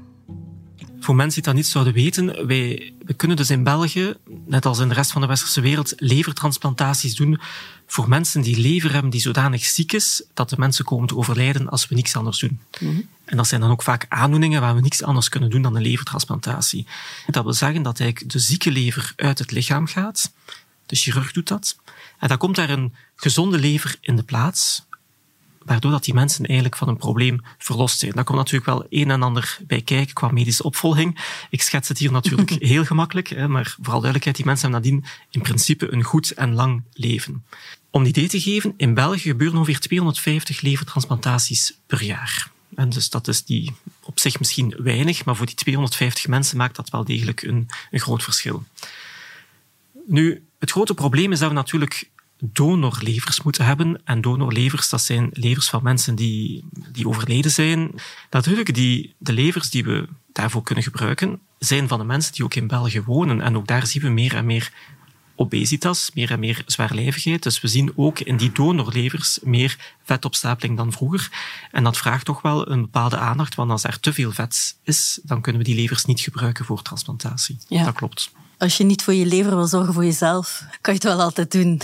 Voor 0.99 1.15
mensen 1.15 1.35
die 1.35 1.43
dat 1.43 1.53
niet 1.53 1.67
zouden 1.67 1.93
weten, 1.93 2.47
wij, 2.47 2.93
we 3.09 3.15
kunnen 3.15 3.37
dus 3.37 3.49
in 3.49 3.63
België, 3.63 4.13
net 4.45 4.65
als 4.65 4.79
in 4.79 4.87
de 4.87 4.93
rest 4.93 5.11
van 5.11 5.21
de 5.21 5.27
westerse 5.27 5.61
wereld, 5.61 5.93
levertransplantaties 5.97 7.15
doen 7.15 7.39
voor 7.87 8.09
mensen 8.09 8.41
die 8.41 8.59
lever 8.59 8.91
hebben 8.91 9.11
die 9.11 9.21
zodanig 9.21 9.65
ziek 9.65 9.91
is 9.93 10.23
dat 10.33 10.49
de 10.49 10.55
mensen 10.57 10.85
komen 10.85 11.07
te 11.07 11.15
overlijden 11.15 11.69
als 11.69 11.87
we 11.87 11.95
niks 11.95 12.15
anders 12.15 12.39
doen. 12.39 12.59
Mm 12.79 13.07
En 13.25 13.37
dat 13.37 13.47
zijn 13.47 13.61
dan 13.61 13.71
ook 13.71 13.83
vaak 13.83 14.05
aandoeningen 14.09 14.61
waar 14.61 14.75
we 14.75 14.81
niks 14.81 15.03
anders 15.03 15.29
kunnen 15.29 15.49
doen 15.49 15.61
dan 15.61 15.75
een 15.75 15.81
levertransplantatie. 15.81 16.87
Dat 17.27 17.43
wil 17.43 17.53
zeggen 17.53 17.81
dat 17.81 17.99
eigenlijk 17.99 18.31
de 18.31 18.39
zieke 18.39 18.71
lever 18.71 19.13
uit 19.15 19.39
het 19.39 19.51
lichaam 19.51 19.87
gaat. 19.87 20.31
De 20.85 20.95
chirurg 20.95 21.31
doet 21.31 21.47
dat. 21.47 21.77
En 22.19 22.27
dan 22.27 22.37
komt 22.37 22.55
daar 22.55 22.69
een 22.69 22.93
gezonde 23.15 23.57
lever 23.57 23.95
in 24.01 24.15
de 24.15 24.23
plaats, 24.23 24.85
waardoor 25.65 25.91
dat 25.91 26.03
die 26.03 26.13
mensen 26.13 26.45
eigenlijk 26.45 26.77
van 26.77 26.87
een 26.87 26.97
probleem 26.97 27.41
verlost 27.57 27.99
zijn. 27.99 28.11
Daar 28.11 28.23
komt 28.23 28.37
natuurlijk 28.37 28.65
wel 28.65 28.85
een 28.89 29.11
en 29.11 29.23
ander 29.23 29.57
bij 29.67 29.81
kijken 29.81 30.13
qua 30.13 30.27
medische 30.27 30.63
opvolging. 30.63 31.19
Ik 31.49 31.61
schets 31.61 31.87
het 31.87 31.97
hier 31.97 32.11
natuurlijk 32.11 32.49
heel 32.73 32.85
gemakkelijk, 32.85 33.27
hè, 33.27 33.47
maar 33.47 33.75
vooral 33.75 34.01
duidelijkheid, 34.01 34.35
die 34.35 34.45
mensen 34.45 34.71
hebben 34.71 34.91
nadien 34.91 35.11
in 35.29 35.41
principe 35.41 35.93
een 35.93 36.03
goed 36.03 36.31
en 36.31 36.53
lang 36.53 36.83
leven. 36.93 37.45
Om 37.89 38.03
die 38.03 38.11
idee 38.11 38.27
te 38.27 38.41
geven, 38.41 38.73
in 38.77 38.93
België 38.93 39.19
gebeuren 39.29 39.57
ongeveer 39.57 39.79
250 39.79 40.61
levertransplantaties 40.61 41.79
per 41.87 42.03
jaar. 42.03 42.51
En 42.75 42.89
dus 42.89 43.09
dat 43.09 43.27
is 43.27 43.43
die 43.45 43.73
op 44.03 44.19
zich 44.19 44.39
misschien 44.39 44.75
weinig, 44.77 45.25
maar 45.25 45.35
voor 45.35 45.45
die 45.45 45.55
250 45.55 46.27
mensen 46.27 46.57
maakt 46.57 46.75
dat 46.75 46.89
wel 46.89 47.03
degelijk 47.03 47.41
een, 47.41 47.67
een 47.91 47.99
groot 47.99 48.23
verschil. 48.23 48.63
Nu, 50.07 50.43
het 50.59 50.71
grote 50.71 50.93
probleem 50.93 51.31
is 51.31 51.39
dat 51.39 51.49
we 51.49 51.55
natuurlijk 51.55 52.09
donorlevers 52.39 53.41
moeten 53.41 53.65
hebben. 53.65 54.01
En 54.03 54.21
donorlevers, 54.21 54.89
dat 54.89 55.01
zijn 55.01 55.29
levers 55.33 55.69
van 55.69 55.83
mensen 55.83 56.15
die, 56.15 56.63
die 56.91 57.07
overleden 57.07 57.51
zijn. 57.51 57.91
Natuurlijk, 58.29 58.73
die, 58.73 59.15
de 59.17 59.33
levers 59.33 59.69
die 59.69 59.83
we 59.83 60.07
daarvoor 60.31 60.63
kunnen 60.63 60.83
gebruiken, 60.83 61.39
zijn 61.59 61.87
van 61.87 61.99
de 61.99 62.05
mensen 62.05 62.33
die 62.33 62.43
ook 62.43 62.55
in 62.55 62.67
België 62.67 63.01
wonen. 63.01 63.41
En 63.41 63.57
ook 63.57 63.67
daar 63.67 63.87
zien 63.87 64.01
we 64.01 64.09
meer 64.09 64.35
en 64.35 64.45
meer 64.45 64.71
obesitas, 65.35 66.11
meer 66.13 66.31
en 66.31 66.39
meer 66.39 66.63
zwaarlijvigheid. 66.65 67.43
Dus 67.43 67.61
we 67.61 67.67
zien 67.67 67.91
ook 67.95 68.19
in 68.19 68.37
die 68.37 68.51
donorlevers 68.51 69.39
meer 69.43 69.95
vetopstapeling 70.03 70.77
dan 70.77 70.91
vroeger. 70.91 71.29
En 71.71 71.83
dat 71.83 71.97
vraagt 71.97 72.25
toch 72.25 72.41
wel 72.41 72.71
een 72.71 72.81
bepaalde 72.81 73.17
aandacht, 73.17 73.55
want 73.55 73.71
als 73.71 73.83
er 73.83 73.99
te 73.99 74.13
veel 74.13 74.31
vet 74.31 74.77
is, 74.83 75.19
dan 75.23 75.41
kunnen 75.41 75.61
we 75.61 75.67
die 75.67 75.75
levers 75.75 76.05
niet 76.05 76.19
gebruiken 76.19 76.65
voor 76.65 76.81
transplantatie. 76.81 77.57
Ja. 77.67 77.83
Dat 77.83 77.93
klopt. 77.93 78.31
Als 78.59 78.77
je 78.77 78.83
niet 78.83 79.03
voor 79.03 79.13
je 79.13 79.25
lever 79.25 79.55
wil 79.55 79.65
zorgen 79.67 79.93
voor 79.93 80.03
jezelf, 80.03 80.63
kan 80.81 80.93
je 80.93 80.99
het 80.99 81.03
wel 81.03 81.21
altijd 81.21 81.51
doen. 81.51 81.81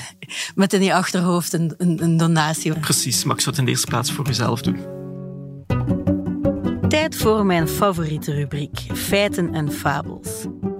Met 0.55 0.73
in 0.73 0.83
je 0.83 0.93
achterhoofd 0.93 1.53
een, 1.53 1.73
een, 1.77 2.03
een 2.03 2.17
donatie. 2.17 2.79
Precies, 2.79 3.23
maar 3.23 3.35
ik 3.35 3.41
zou 3.41 3.49
het 3.49 3.59
in 3.59 3.65
de 3.65 3.71
eerste 3.71 3.87
plaats 3.87 4.11
voor 4.11 4.25
jezelf 4.25 4.61
doen. 4.61 4.85
Tijd 6.89 7.15
voor 7.15 7.45
mijn 7.45 7.67
favoriete 7.67 8.33
rubriek: 8.33 8.79
feiten 8.93 9.53
en 9.53 9.71
fabels. 9.71 10.29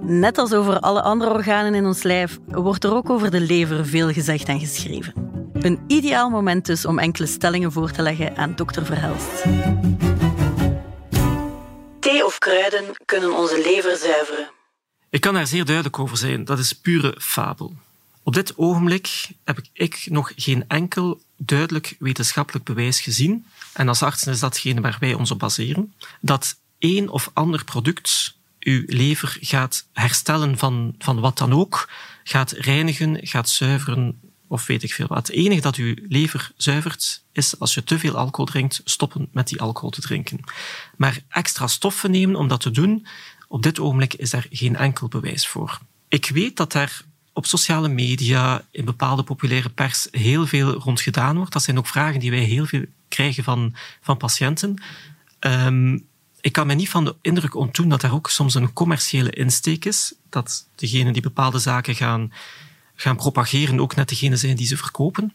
Net 0.00 0.38
als 0.38 0.52
over 0.52 0.80
alle 0.80 1.02
andere 1.02 1.30
organen 1.30 1.74
in 1.74 1.86
ons 1.86 2.02
lijf, 2.02 2.38
wordt 2.46 2.84
er 2.84 2.94
ook 2.94 3.10
over 3.10 3.30
de 3.30 3.40
lever 3.40 3.86
veel 3.86 4.12
gezegd 4.12 4.48
en 4.48 4.60
geschreven. 4.60 5.12
Een 5.52 5.80
ideaal 5.86 6.30
moment 6.30 6.66
dus 6.66 6.86
om 6.86 6.98
enkele 6.98 7.26
stellingen 7.26 7.72
voor 7.72 7.90
te 7.90 8.02
leggen 8.02 8.36
aan 8.36 8.54
dokter 8.56 8.86
Verhelst. 8.86 9.44
Thee 12.00 12.24
of 12.26 12.38
kruiden 12.38 12.84
kunnen 13.04 13.36
onze 13.36 13.60
lever 13.64 13.96
zuiveren. 13.96 14.55
Ik 15.10 15.20
kan 15.20 15.34
daar 15.34 15.46
zeer 15.46 15.64
duidelijk 15.64 15.98
over 15.98 16.16
zijn. 16.16 16.44
Dat 16.44 16.58
is 16.58 16.72
pure 16.72 17.16
fabel. 17.18 17.76
Op 18.22 18.34
dit 18.34 18.56
ogenblik 18.56 19.28
heb 19.44 19.60
ik 19.72 20.06
nog 20.10 20.32
geen 20.36 20.68
enkel 20.68 21.20
duidelijk 21.36 21.96
wetenschappelijk 21.98 22.64
bewijs 22.64 23.00
gezien, 23.00 23.46
en 23.72 23.88
als 23.88 24.02
artsen 24.02 24.32
is 24.32 24.40
datgene 24.40 24.80
waar 24.80 24.96
wij 25.00 25.14
ons 25.14 25.30
op 25.30 25.38
baseren, 25.38 25.94
dat 26.20 26.56
één 26.78 27.08
of 27.08 27.30
ander 27.32 27.64
product 27.64 28.34
uw 28.60 28.82
lever 28.86 29.36
gaat 29.40 29.86
herstellen 29.92 30.58
van, 30.58 30.94
van 30.98 31.20
wat 31.20 31.38
dan 31.38 31.52
ook, 31.52 31.90
gaat 32.24 32.50
reinigen, 32.50 33.18
gaat 33.22 33.48
zuiveren 33.48 34.20
of 34.48 34.66
weet 34.66 34.82
ik 34.82 34.92
veel 34.92 35.06
wat. 35.06 35.26
Het 35.26 35.36
enige 35.36 35.60
dat 35.60 35.76
uw 35.76 35.94
lever 36.08 36.52
zuivert 36.56 37.22
is 37.32 37.58
als 37.58 37.74
je 37.74 37.84
te 37.84 37.98
veel 37.98 38.16
alcohol 38.16 38.46
drinkt, 38.46 38.80
stoppen 38.84 39.28
met 39.32 39.48
die 39.48 39.60
alcohol 39.60 39.90
te 39.90 40.00
drinken. 40.00 40.40
Maar 40.96 41.18
extra 41.28 41.66
stoffen 41.66 42.10
nemen 42.10 42.36
om 42.36 42.48
dat 42.48 42.60
te 42.60 42.70
doen, 42.70 43.06
op 43.48 43.62
dit 43.62 43.80
ogenblik 43.80 44.14
is 44.14 44.30
daar 44.30 44.46
geen 44.50 44.76
enkel 44.76 45.08
bewijs 45.08 45.46
voor. 45.46 45.78
Ik 46.08 46.26
weet 46.26 46.56
dat 46.56 46.72
daar 46.72 47.02
op 47.32 47.46
sociale 47.46 47.88
media, 47.88 48.64
in 48.70 48.84
bepaalde 48.84 49.22
populaire 49.22 49.68
pers, 49.68 50.08
heel 50.10 50.46
veel 50.46 50.72
rond 50.72 51.00
gedaan 51.00 51.36
wordt. 51.36 51.52
Dat 51.52 51.62
zijn 51.62 51.78
ook 51.78 51.86
vragen 51.86 52.20
die 52.20 52.30
wij 52.30 52.40
heel 52.40 52.66
veel 52.66 52.84
krijgen 53.08 53.44
van, 53.44 53.74
van 54.00 54.16
patiënten. 54.16 54.82
Um, 55.40 56.06
ik 56.40 56.52
kan 56.52 56.66
me 56.66 56.74
niet 56.74 56.88
van 56.88 57.04
de 57.04 57.16
indruk 57.22 57.54
ontdoen 57.54 57.88
dat 57.88 58.02
er 58.02 58.12
ook 58.12 58.30
soms 58.30 58.54
een 58.54 58.72
commerciële 58.72 59.30
insteek 59.30 59.84
is. 59.84 60.14
Dat 60.28 60.68
degenen 60.74 61.12
die 61.12 61.22
bepaalde 61.22 61.58
zaken 61.58 61.94
gaan, 61.94 62.32
gaan 62.94 63.16
propageren 63.16 63.80
ook 63.80 63.94
net 63.94 64.08
degene 64.08 64.36
zijn 64.36 64.56
die 64.56 64.66
ze 64.66 64.76
verkopen. 64.76 65.32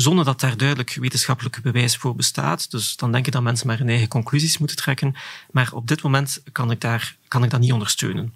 Zonder 0.00 0.24
dat 0.24 0.40
daar 0.40 0.56
duidelijk 0.56 0.96
wetenschappelijk 1.00 1.62
bewijs 1.62 1.96
voor 1.96 2.14
bestaat. 2.14 2.70
Dus 2.70 2.96
dan 2.96 3.12
denk 3.12 3.26
ik 3.26 3.32
dat 3.32 3.42
mensen 3.42 3.66
maar 3.66 3.78
hun 3.78 3.88
eigen 3.88 4.08
conclusies 4.08 4.58
moeten 4.58 4.76
trekken. 4.76 5.14
Maar 5.50 5.72
op 5.72 5.88
dit 5.88 6.02
moment 6.02 6.42
kan 6.52 6.70
ik, 6.70 6.80
daar, 6.80 7.16
kan 7.28 7.44
ik 7.44 7.50
dat 7.50 7.60
niet 7.60 7.72
ondersteunen. 7.72 8.34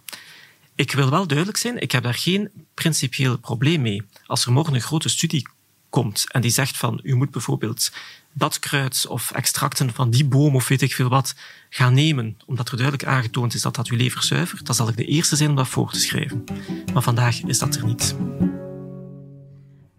Ik 0.74 0.92
wil 0.92 1.10
wel 1.10 1.26
duidelijk 1.26 1.58
zijn, 1.58 1.80
ik 1.80 1.92
heb 1.92 2.02
daar 2.02 2.14
geen 2.14 2.50
principieel 2.74 3.38
probleem 3.38 3.82
mee. 3.82 4.02
Als 4.26 4.44
er 4.46 4.52
morgen 4.52 4.74
een 4.74 4.80
grote 4.80 5.08
studie 5.08 5.48
komt 5.90 6.24
en 6.32 6.40
die 6.40 6.50
zegt 6.50 6.76
van 6.76 7.00
u 7.02 7.14
moet 7.14 7.30
bijvoorbeeld 7.30 7.92
dat 8.32 8.58
kruid 8.58 9.06
of 9.06 9.30
extracten 9.30 9.94
van 9.94 10.10
die 10.10 10.24
boom 10.24 10.54
of 10.54 10.68
weet 10.68 10.82
ik 10.82 10.94
veel 10.94 11.08
wat 11.08 11.34
gaan 11.70 11.94
nemen, 11.94 12.36
omdat 12.46 12.68
er 12.68 12.76
duidelijk 12.76 13.08
aangetoond 13.08 13.54
is 13.54 13.62
dat 13.62 13.74
dat 13.74 13.88
uw 13.88 13.96
lever 13.96 14.22
zuivert, 14.22 14.66
dan 14.66 14.74
zal 14.74 14.88
ik 14.88 14.96
de 14.96 15.04
eerste 15.04 15.36
zijn 15.36 15.50
om 15.50 15.56
dat 15.56 15.68
voor 15.68 15.92
te 15.92 16.00
schrijven. 16.00 16.44
Maar 16.92 17.02
vandaag 17.02 17.42
is 17.42 17.58
dat 17.58 17.74
er 17.74 17.84
niet. 17.84 18.14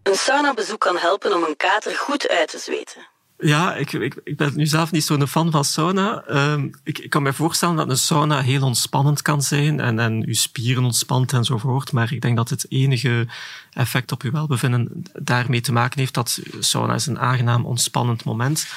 Een 0.03 0.15
saunabezoek 0.15 0.79
kan 0.79 0.97
helpen 0.97 1.35
om 1.35 1.43
een 1.43 1.57
kater 1.57 1.95
goed 1.95 2.27
uit 2.27 2.49
te 2.49 2.57
zweten. 2.57 3.07
Ja, 3.37 3.75
ik, 3.75 3.93
ik, 3.93 4.21
ik, 4.23 4.37
ben 4.37 4.51
nu 4.55 4.65
zelf 4.65 4.91
niet 4.91 5.03
zo'n 5.03 5.27
fan 5.27 5.51
van 5.51 5.65
sauna. 5.65 6.23
Ehm, 6.27 6.69
ik, 6.83 6.99
ik, 6.99 7.09
kan 7.09 7.23
me 7.23 7.33
voorstellen 7.33 7.75
dat 7.75 7.89
een 7.89 7.97
sauna 7.97 8.41
heel 8.41 8.61
ontspannend 8.61 9.21
kan 9.21 9.41
zijn 9.41 9.79
en, 9.79 9.99
en 9.99 10.23
uw 10.25 10.33
spieren 10.33 10.83
ontspant 10.83 11.33
enzovoort. 11.33 11.91
Maar 11.91 12.13
ik 12.13 12.21
denk 12.21 12.37
dat 12.37 12.49
het 12.49 12.65
enige 12.69 13.27
effect 13.73 14.11
op 14.11 14.21
uw 14.21 14.31
welbevinden 14.31 15.03
daarmee 15.13 15.61
te 15.61 15.71
maken 15.71 15.99
heeft 15.99 16.13
dat 16.13 16.39
sauna 16.59 16.93
is 16.93 17.05
een 17.05 17.19
aangenaam 17.19 17.65
ontspannend 17.65 18.23
moment. 18.23 18.67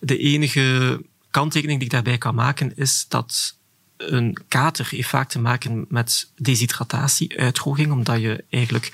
De 0.00 0.18
enige 0.18 1.00
kanttekening 1.30 1.78
die 1.78 1.88
ik 1.88 1.94
daarbij 1.94 2.18
kan 2.18 2.34
maken 2.34 2.76
is 2.76 3.06
dat 3.08 3.56
een 3.96 4.38
kater 4.48 4.88
heeft 4.90 5.08
vaak 5.08 5.28
te 5.28 5.40
maken 5.40 5.86
met 5.88 6.30
deshydratatie, 6.36 7.38
uitdroging, 7.38 7.92
omdat 7.92 8.20
je 8.20 8.44
eigenlijk 8.50 8.92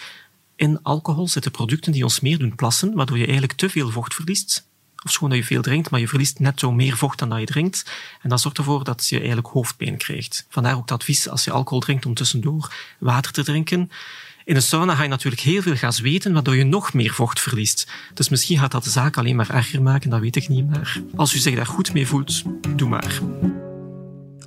in 0.56 0.82
alcohol 0.82 1.28
zitten 1.28 1.50
producten 1.50 1.92
die 1.92 2.02
ons 2.02 2.20
meer 2.20 2.38
doen 2.38 2.54
plassen, 2.54 2.94
waardoor 2.94 3.18
je 3.18 3.24
eigenlijk 3.24 3.58
te 3.58 3.70
veel 3.70 3.90
vocht 3.90 4.14
verliest. 4.14 4.68
Of 5.04 5.12
schoon 5.12 5.28
dat 5.28 5.38
je 5.38 5.44
veel 5.44 5.62
drinkt, 5.62 5.90
maar 5.90 6.00
je 6.00 6.08
verliest 6.08 6.38
net 6.38 6.60
zo 6.60 6.72
meer 6.72 6.96
vocht 6.96 7.18
dan 7.18 7.28
dat 7.28 7.38
je 7.38 7.46
drinkt. 7.46 7.84
En 8.22 8.28
dat 8.28 8.40
zorgt 8.40 8.58
ervoor 8.58 8.84
dat 8.84 9.08
je 9.08 9.16
eigenlijk 9.16 9.48
hoofdpijn 9.48 9.96
krijgt. 9.96 10.46
Vandaar 10.48 10.74
ook 10.74 10.80
het 10.80 10.92
advies 10.92 11.28
als 11.28 11.44
je 11.44 11.50
alcohol 11.50 11.80
drinkt 11.80 12.06
om 12.06 12.14
tussendoor 12.14 12.74
water 12.98 13.32
te 13.32 13.44
drinken. 13.44 13.90
In 14.44 14.56
een 14.56 14.62
sauna 14.62 14.94
ga 14.94 15.02
je 15.02 15.08
natuurlijk 15.08 15.42
heel 15.42 15.62
veel 15.62 15.76
gaan 15.76 15.92
zweten, 15.92 16.32
waardoor 16.32 16.56
je 16.56 16.64
nog 16.64 16.92
meer 16.92 17.12
vocht 17.12 17.40
verliest. 17.40 17.86
Dus 18.14 18.28
misschien 18.28 18.58
gaat 18.58 18.70
dat 18.70 18.84
de 18.84 18.90
zaak 18.90 19.16
alleen 19.16 19.36
maar 19.36 19.50
erger 19.50 19.82
maken, 19.82 20.10
dat 20.10 20.20
weet 20.20 20.36
ik 20.36 20.48
niet. 20.48 20.68
Maar 20.70 21.02
als 21.16 21.34
u 21.34 21.38
zich 21.38 21.54
daar 21.54 21.66
goed 21.66 21.92
mee 21.92 22.06
voelt, 22.06 22.42
doe 22.76 22.88
maar. 22.88 23.20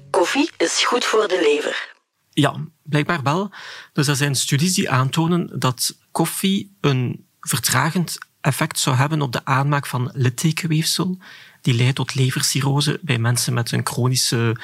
Koffie 0.10 0.50
is 0.58 0.84
goed 0.86 1.06
voor 1.06 1.28
de 1.28 1.40
lever. 1.42 1.98
Ja, 2.40 2.56
blijkbaar 2.84 3.24
wel. 3.24 3.52
Dus 3.94 4.08
er 4.08 4.16
zijn 4.16 4.36
studies 4.36 4.74
die 4.74 4.90
aantonen 4.90 5.60
dat 5.60 5.98
koffie 6.12 6.76
een 6.82 7.26
vertragend 7.40 8.18
effect 8.42 8.80
zou 8.80 8.96
hebben 8.96 9.22
op 9.22 9.32
de 9.32 9.46
aanmaak 9.46 9.86
van 9.86 10.12
littekenweefsel, 10.14 11.18
die 11.62 11.74
leidt 11.74 11.96
tot 11.96 12.16
levercirrose 12.16 13.00
bij 13.02 13.18
mensen 13.18 13.54
met 13.54 13.72
een 13.72 13.86
chronische 13.88 14.58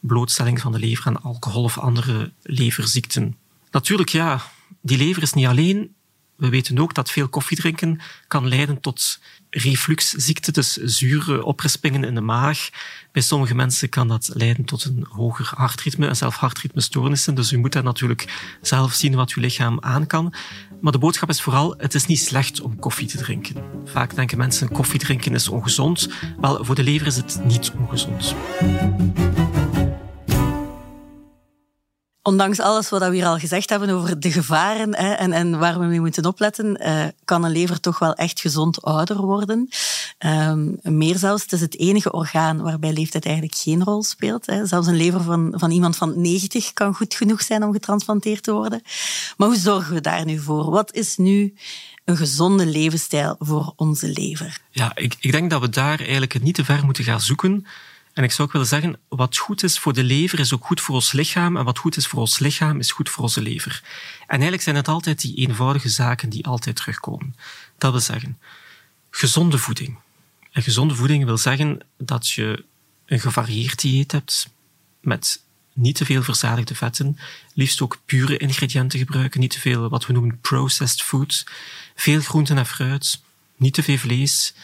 blootstelling 0.00 0.60
van 0.60 0.72
de 0.72 0.78
lever 0.78 1.06
aan 1.06 1.22
alcohol 1.22 1.62
of 1.62 1.78
andere 1.78 2.32
leverziekten. 2.42 3.36
Natuurlijk, 3.70 4.08
ja, 4.08 4.42
die 4.80 4.98
lever 4.98 5.22
is 5.22 5.32
niet 5.32 5.46
alleen. 5.46 5.94
We 6.36 6.48
weten 6.48 6.78
ook 6.78 6.94
dat 6.94 7.10
veel 7.10 7.28
koffie 7.28 7.56
drinken 7.56 8.00
kan 8.28 8.48
leiden 8.48 8.80
tot 8.80 9.20
refluxziekte, 9.50 10.52
dus 10.52 10.72
zure 10.72 11.44
oprispingen 11.44 12.04
in 12.04 12.14
de 12.14 12.20
maag. 12.20 12.68
Bij 13.12 13.22
sommige 13.22 13.54
mensen 13.54 13.88
kan 13.88 14.08
dat 14.08 14.30
leiden 14.32 14.64
tot 14.64 14.84
een 14.84 15.06
hoger 15.08 15.50
hartritme 15.54 16.06
en 16.06 16.16
zelf 16.16 16.36
hartritmestoornissen. 16.36 17.34
Dus 17.34 17.52
u 17.52 17.58
moet 17.58 17.72
daar 17.72 17.82
natuurlijk 17.82 18.56
zelf 18.62 18.92
zien 18.92 19.14
wat 19.14 19.32
uw 19.32 19.42
lichaam 19.42 19.78
aan 19.80 20.06
kan. 20.06 20.34
Maar 20.80 20.92
de 20.92 20.98
boodschap 20.98 21.28
is 21.28 21.42
vooral, 21.42 21.74
het 21.78 21.94
is 21.94 22.06
niet 22.06 22.20
slecht 22.20 22.60
om 22.60 22.78
koffie 22.78 23.06
te 23.06 23.18
drinken. 23.18 23.56
Vaak 23.84 24.14
denken 24.14 24.38
mensen, 24.38 24.72
koffie 24.72 25.00
drinken 25.00 25.34
is 25.34 25.48
ongezond. 25.48 26.08
Wel, 26.40 26.64
voor 26.64 26.74
de 26.74 26.82
lever 26.82 27.06
is 27.06 27.16
het 27.16 27.40
niet 27.44 27.72
ongezond. 27.78 28.34
Ondanks 32.30 32.60
alles 32.60 32.88
wat 32.88 33.02
we 33.02 33.14
hier 33.14 33.26
al 33.26 33.38
gezegd 33.38 33.70
hebben 33.70 33.90
over 33.90 34.20
de 34.20 34.32
gevaren 34.32 34.96
hè, 34.96 35.12
en, 35.12 35.32
en, 35.32 35.58
waar 35.58 35.78
we 35.78 35.84
mee 35.84 36.00
moeten 36.00 36.26
opletten, 36.26 36.80
uh, 36.82 37.04
kan 37.24 37.44
een 37.44 37.50
lever 37.50 37.80
toch 37.80 37.98
wel 37.98 38.14
echt 38.14 38.40
gezond 38.40 38.82
ouder 38.82 39.20
worden. 39.20 39.68
Um, 40.18 40.78
meer 40.82 41.18
zelfs, 41.18 41.42
het 41.42 41.52
is 41.52 41.60
het 41.60 41.78
enige 41.78 42.12
orgaan 42.12 42.62
waarbij 42.62 42.92
leeftijd 42.92 43.24
eigenlijk 43.24 43.56
geen 43.56 43.84
rol 43.84 44.02
speelt. 44.02 44.46
Hè. 44.46 44.66
Zelfs 44.66 44.86
een 44.86 44.96
lever 44.96 45.22
van, 45.22 45.52
van 45.56 45.70
iemand 45.70 45.96
van 45.96 46.20
90 46.20 46.72
kan 46.72 46.94
goed 46.94 47.14
genoeg 47.14 47.42
zijn 47.42 47.62
om 47.62 47.72
getransplanteerd 47.72 48.42
te 48.42 48.52
worden. 48.52 48.82
Maar 49.36 49.48
hoe 49.48 49.58
zorgen 49.58 49.94
we 49.94 50.00
daar 50.00 50.24
nu 50.24 50.38
voor? 50.38 50.70
Wat 50.70 50.94
is 50.94 51.16
nu 51.16 51.54
een 52.04 52.16
gezonde 52.16 52.66
levensstijl 52.66 53.36
voor 53.38 53.72
onze 53.76 54.08
lever? 54.08 54.58
Ja, 54.70 54.92
ik, 54.94 55.16
ik 55.20 55.32
denk 55.32 55.50
dat 55.50 55.60
we 55.60 55.68
daar 55.68 55.98
eigenlijk 55.98 56.42
niet 56.42 56.54
te 56.54 56.64
ver 56.64 56.84
moeten 56.84 57.04
gaan 57.04 57.20
zoeken. 57.20 57.66
En 58.12 58.24
ik 58.24 58.32
zou 58.32 58.48
ook 58.48 58.52
willen 58.52 58.68
zeggen, 58.68 58.98
wat 59.08 59.36
goed 59.36 59.62
is 59.62 59.78
voor 59.78 59.92
de 59.92 60.04
lever 60.04 60.38
is 60.38 60.54
ook 60.54 60.66
goed 60.66 60.80
voor 60.80 60.94
ons 60.94 61.12
lichaam. 61.12 61.56
En 61.56 61.64
wat 61.64 61.78
goed 61.78 61.96
is 61.96 62.06
voor 62.06 62.20
ons 62.20 62.38
lichaam 62.38 62.78
is 62.78 62.90
goed 62.90 63.08
voor 63.08 63.22
onze 63.22 63.42
lever. 63.42 63.82
En 64.20 64.26
eigenlijk 64.28 64.62
zijn 64.62 64.76
het 64.76 64.88
altijd 64.88 65.20
die 65.20 65.34
eenvoudige 65.34 65.88
zaken 65.88 66.28
die 66.28 66.46
altijd 66.46 66.76
terugkomen. 66.76 67.34
Dat 67.78 67.90
wil 67.90 68.00
zeggen, 68.00 68.38
gezonde 69.10 69.58
voeding. 69.58 69.98
En 70.52 70.62
gezonde 70.62 70.94
voeding 70.94 71.24
wil 71.24 71.38
zeggen 71.38 71.80
dat 71.98 72.28
je 72.28 72.64
een 73.06 73.20
gevarieerd 73.20 73.80
dieet 73.80 74.12
hebt 74.12 74.48
met 75.00 75.42
niet 75.72 75.96
te 75.96 76.04
veel 76.04 76.22
verzadigde 76.22 76.74
vetten, 76.74 77.18
liefst 77.54 77.80
ook 77.80 78.00
pure 78.04 78.36
ingrediënten 78.36 78.98
gebruiken, 78.98 79.40
niet 79.40 79.50
te 79.50 79.60
veel 79.60 79.88
wat 79.88 80.06
we 80.06 80.12
noemen 80.12 80.40
processed 80.40 81.02
food, 81.02 81.46
veel 81.94 82.20
groenten 82.20 82.58
en 82.58 82.66
fruit, 82.66 83.20
niet 83.56 83.74
te 83.74 83.82
veel 83.82 83.96
vlees. 83.96 84.54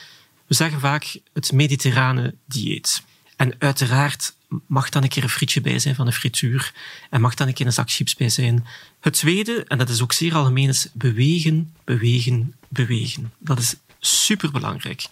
We 0.46 0.54
zeggen 0.54 0.80
vaak 0.80 1.18
het 1.32 1.52
mediterrane 1.52 2.34
dieet. 2.44 3.02
En 3.36 3.54
uiteraard 3.58 4.34
mag 4.66 4.88
dan 4.88 5.02
een 5.02 5.08
keer 5.08 5.22
een 5.22 5.28
frietje 5.28 5.60
bij 5.60 5.78
zijn 5.78 5.94
van 5.94 6.06
een 6.06 6.12
frituur 6.12 6.72
en 7.10 7.20
mag 7.20 7.34
dan 7.34 7.48
een 7.48 7.54
keer 7.54 7.66
een 7.66 7.72
zak 7.72 7.90
chips 7.90 8.14
bij 8.14 8.28
zijn. 8.28 8.66
Het 9.00 9.12
tweede, 9.12 9.64
en 9.64 9.78
dat 9.78 9.88
is 9.88 10.02
ook 10.02 10.12
zeer 10.12 10.34
algemeen, 10.34 10.68
is 10.68 10.88
bewegen, 10.92 11.74
bewegen, 11.84 12.54
bewegen. 12.68 13.32
Dat 13.38 13.58
is 13.58 13.74
superbelangrijk. 14.00 15.06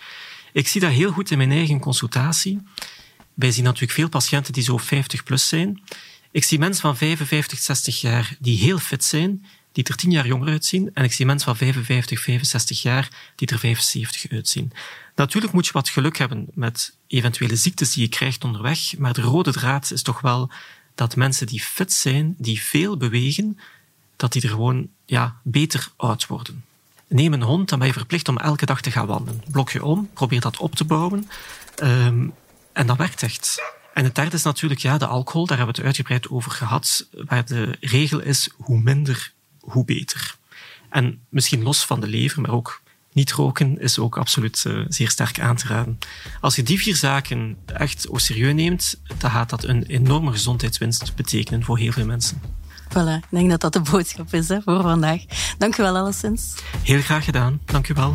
Ik 0.52 0.68
zie 0.68 0.80
dat 0.80 0.90
heel 0.90 1.12
goed 1.12 1.30
in 1.30 1.38
mijn 1.38 1.50
eigen 1.50 1.80
consultatie. 1.80 2.60
Wij 3.34 3.52
zien 3.52 3.64
natuurlijk 3.64 3.92
veel 3.92 4.08
patiënten 4.08 4.52
die 4.52 4.62
zo 4.62 4.76
50 4.76 5.22
plus 5.22 5.48
zijn. 5.48 5.82
Ik 6.30 6.44
zie 6.44 6.58
mensen 6.58 6.82
van 6.82 6.96
55, 6.96 7.58
60 7.58 8.00
jaar 8.00 8.36
die 8.38 8.58
heel 8.58 8.78
fit 8.78 9.04
zijn, 9.04 9.44
die 9.72 9.84
er 9.84 9.96
10 9.96 10.10
jaar 10.10 10.26
jonger 10.26 10.48
uitzien. 10.48 10.90
En 10.94 11.04
ik 11.04 11.12
zie 11.12 11.26
mensen 11.26 11.46
van 11.46 11.56
55, 11.56 12.20
65 12.20 12.82
jaar 12.82 13.08
die 13.34 13.48
er 13.48 13.58
75 13.58 14.30
uitzien. 14.30 14.72
Natuurlijk 15.14 15.52
moet 15.52 15.66
je 15.66 15.72
wat 15.72 15.88
geluk 15.88 16.18
hebben 16.18 16.46
met 16.54 16.96
eventuele 17.14 17.56
ziektes 17.56 17.92
die 17.92 18.02
je 18.02 18.08
krijgt 18.08 18.44
onderweg, 18.44 18.98
maar 18.98 19.12
de 19.12 19.20
rode 19.20 19.52
draad 19.52 19.90
is 19.90 20.02
toch 20.02 20.20
wel 20.20 20.50
dat 20.94 21.16
mensen 21.16 21.46
die 21.46 21.60
fit 21.60 21.92
zijn, 21.92 22.34
die 22.38 22.62
veel 22.62 22.96
bewegen, 22.96 23.58
dat 24.16 24.32
die 24.32 24.42
er 24.42 24.48
gewoon 24.48 24.88
ja, 25.04 25.36
beter 25.42 25.88
oud 25.96 26.26
worden. 26.26 26.64
Neem 27.08 27.32
een 27.32 27.42
hond, 27.42 27.68
dan 27.68 27.78
ben 27.78 27.88
je 27.88 27.94
verplicht 27.94 28.28
om 28.28 28.38
elke 28.38 28.66
dag 28.66 28.80
te 28.80 28.90
gaan 28.90 29.06
wandelen. 29.06 29.42
Blok 29.50 29.70
je 29.70 29.84
om, 29.84 30.10
probeer 30.12 30.40
dat 30.40 30.56
op 30.56 30.74
te 30.74 30.84
bouwen. 30.84 31.28
Um, 31.82 32.32
en 32.72 32.86
dat 32.86 32.96
werkt 32.96 33.22
echt. 33.22 33.62
En 33.94 34.04
het 34.04 34.14
derde 34.14 34.36
is 34.36 34.42
natuurlijk 34.42 34.80
ja, 34.80 34.98
de 34.98 35.06
alcohol, 35.06 35.46
daar 35.46 35.56
hebben 35.56 35.74
we 35.74 35.80
het 35.80 35.90
uitgebreid 35.90 36.28
over 36.28 36.50
gehad, 36.50 37.08
waar 37.12 37.44
de 37.46 37.76
regel 37.80 38.20
is 38.20 38.48
hoe 38.56 38.80
minder, 38.80 39.32
hoe 39.60 39.84
beter. 39.84 40.36
En 40.88 41.20
misschien 41.28 41.62
los 41.62 41.84
van 41.84 42.00
de 42.00 42.06
lever, 42.06 42.40
maar 42.40 42.50
ook 42.50 42.82
niet 43.14 43.32
roken 43.32 43.80
is 43.80 43.98
ook 43.98 44.18
absoluut 44.18 44.64
uh, 44.66 44.84
zeer 44.88 45.10
sterk 45.10 45.40
aan 45.40 45.56
te 45.56 45.66
raden. 45.66 45.98
Als 46.40 46.56
je 46.56 46.62
die 46.62 46.78
vier 46.78 46.96
zaken 46.96 47.56
echt 47.66 48.06
au 48.06 48.18
serieus 48.18 48.54
neemt, 48.54 49.00
dan 49.18 49.30
gaat 49.30 49.50
dat 49.50 49.64
een 49.64 49.82
enorme 49.82 50.30
gezondheidswinst 50.30 51.14
betekenen 51.14 51.64
voor 51.64 51.78
heel 51.78 51.92
veel 51.92 52.06
mensen. 52.06 52.40
Voilà, 52.88 53.18
ik 53.20 53.28
denk 53.28 53.50
dat 53.50 53.60
dat 53.60 53.72
de 53.72 53.80
boodschap 53.90 54.34
is 54.34 54.48
hè, 54.48 54.60
voor 54.62 54.82
vandaag. 54.82 55.22
Dank 55.58 55.78
u 55.78 55.82
wel, 55.82 55.96
alleszins. 55.96 56.54
Heel 56.82 57.00
graag 57.00 57.24
gedaan. 57.24 57.60
Dank 57.64 57.88
u 57.88 57.94
wel. 57.94 58.14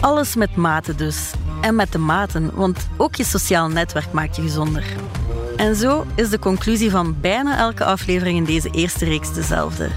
Alles 0.00 0.34
met 0.34 0.56
mate 0.56 0.94
dus. 0.94 1.30
En 1.60 1.74
met 1.74 1.92
de 1.92 1.98
maten, 1.98 2.54
want 2.54 2.88
ook 2.96 3.14
je 3.14 3.24
sociaal 3.24 3.68
netwerk 3.68 4.12
maakt 4.12 4.36
je 4.36 4.42
gezonder. 4.42 4.84
En 5.56 5.76
zo 5.76 6.06
is 6.14 6.30
de 6.30 6.38
conclusie 6.38 6.90
van 6.90 7.20
bijna 7.20 7.58
elke 7.58 7.84
aflevering 7.84 8.36
in 8.36 8.44
deze 8.44 8.70
eerste 8.70 9.04
reeks 9.04 9.32
dezelfde. 9.32 9.90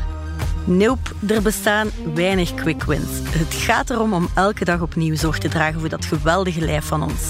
Nope, 0.69 1.09
er 1.27 1.41
bestaan 1.41 1.89
weinig 2.13 2.53
quick 2.53 2.83
wins. 2.83 3.09
Het 3.23 3.53
gaat 3.53 3.89
erom 3.89 4.13
om 4.13 4.27
elke 4.33 4.65
dag 4.65 4.81
opnieuw 4.81 5.15
zorg 5.15 5.37
te 5.37 5.49
dragen 5.49 5.79
voor 5.79 5.89
dat 5.89 6.05
geweldige 6.05 6.61
lijf 6.61 6.85
van 6.85 7.03
ons. 7.03 7.21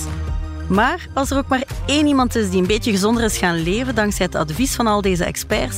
Maar 0.67 1.07
als 1.13 1.31
er 1.31 1.37
ook 1.37 1.47
maar 1.47 1.63
één 1.85 2.07
iemand 2.07 2.35
is 2.35 2.49
die 2.49 2.61
een 2.61 2.67
beetje 2.67 2.91
gezonder 2.91 3.23
is 3.23 3.37
gaan 3.37 3.63
leven 3.63 3.95
dankzij 3.95 4.25
het 4.25 4.35
advies 4.35 4.75
van 4.75 4.87
al 4.87 5.01
deze 5.01 5.25
experts, 5.25 5.77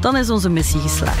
dan 0.00 0.16
is 0.16 0.30
onze 0.30 0.48
missie 0.48 0.80
geslaagd. 0.80 1.18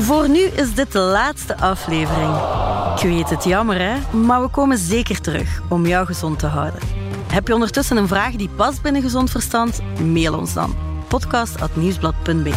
Voor 0.00 0.28
nu 0.28 0.40
is 0.40 0.74
dit 0.74 0.92
de 0.92 0.98
laatste 0.98 1.56
aflevering. 1.56 2.34
Ik 2.96 3.02
weet 3.02 3.30
het 3.30 3.44
jammer, 3.44 3.78
hè? 3.80 4.18
Maar 4.18 4.42
we 4.42 4.48
komen 4.48 4.78
zeker 4.78 5.20
terug 5.20 5.62
om 5.68 5.86
jou 5.86 6.06
gezond 6.06 6.38
te 6.38 6.46
houden. 6.46 6.80
Heb 7.32 7.46
je 7.46 7.54
ondertussen 7.54 7.96
een 7.96 8.08
vraag 8.08 8.32
die 8.32 8.50
past 8.56 8.82
binnen 8.82 9.02
gezond 9.02 9.30
verstand? 9.30 9.80
Mail 10.00 10.38
ons 10.38 10.54
dan 10.54 10.87
podcast.nieuwsblad.be. 11.08 12.52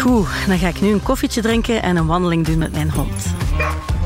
Goed, 0.00 0.26
dan 0.46 0.58
ga 0.58 0.68
ik 0.68 0.80
nu 0.80 0.92
een 0.92 1.02
koffietje 1.02 1.42
drinken 1.42 1.82
en 1.82 1.96
een 1.96 2.06
wandeling 2.06 2.46
doen 2.46 2.58
met 2.58 2.72
mijn 2.72 2.90
hond. 2.90 3.26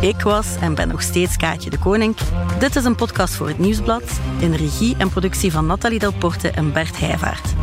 Ik 0.01 0.21
was 0.21 0.47
en 0.61 0.75
ben 0.75 0.89
nog 0.89 1.03
steeds 1.03 1.37
Kaatje 1.37 1.71
de 1.71 1.79
Koning. 1.79 2.17
Dit 2.59 2.77
is 2.77 2.85
een 2.85 2.95
podcast 2.95 3.35
voor 3.35 3.49
het 3.49 3.59
Nieuwsblad 3.59 4.21
in 4.39 4.55
regie 4.55 4.95
en 4.99 5.11
productie 5.11 5.53
van 5.53 5.67
Nathalie 5.67 5.99
Delporte 5.99 6.51
en 6.51 6.73
Bert 6.73 6.99
Heijvaart. 6.99 7.55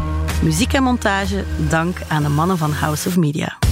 Muziek 0.41 0.74
en 0.74 0.84
montage 0.84 1.44
dank 1.70 1.98
aan 2.08 2.24
de 2.24 2.30
mannen 2.30 2.58
van 2.58 2.72
House 2.72 3.08
of 3.08 3.18
Media. 3.18 3.64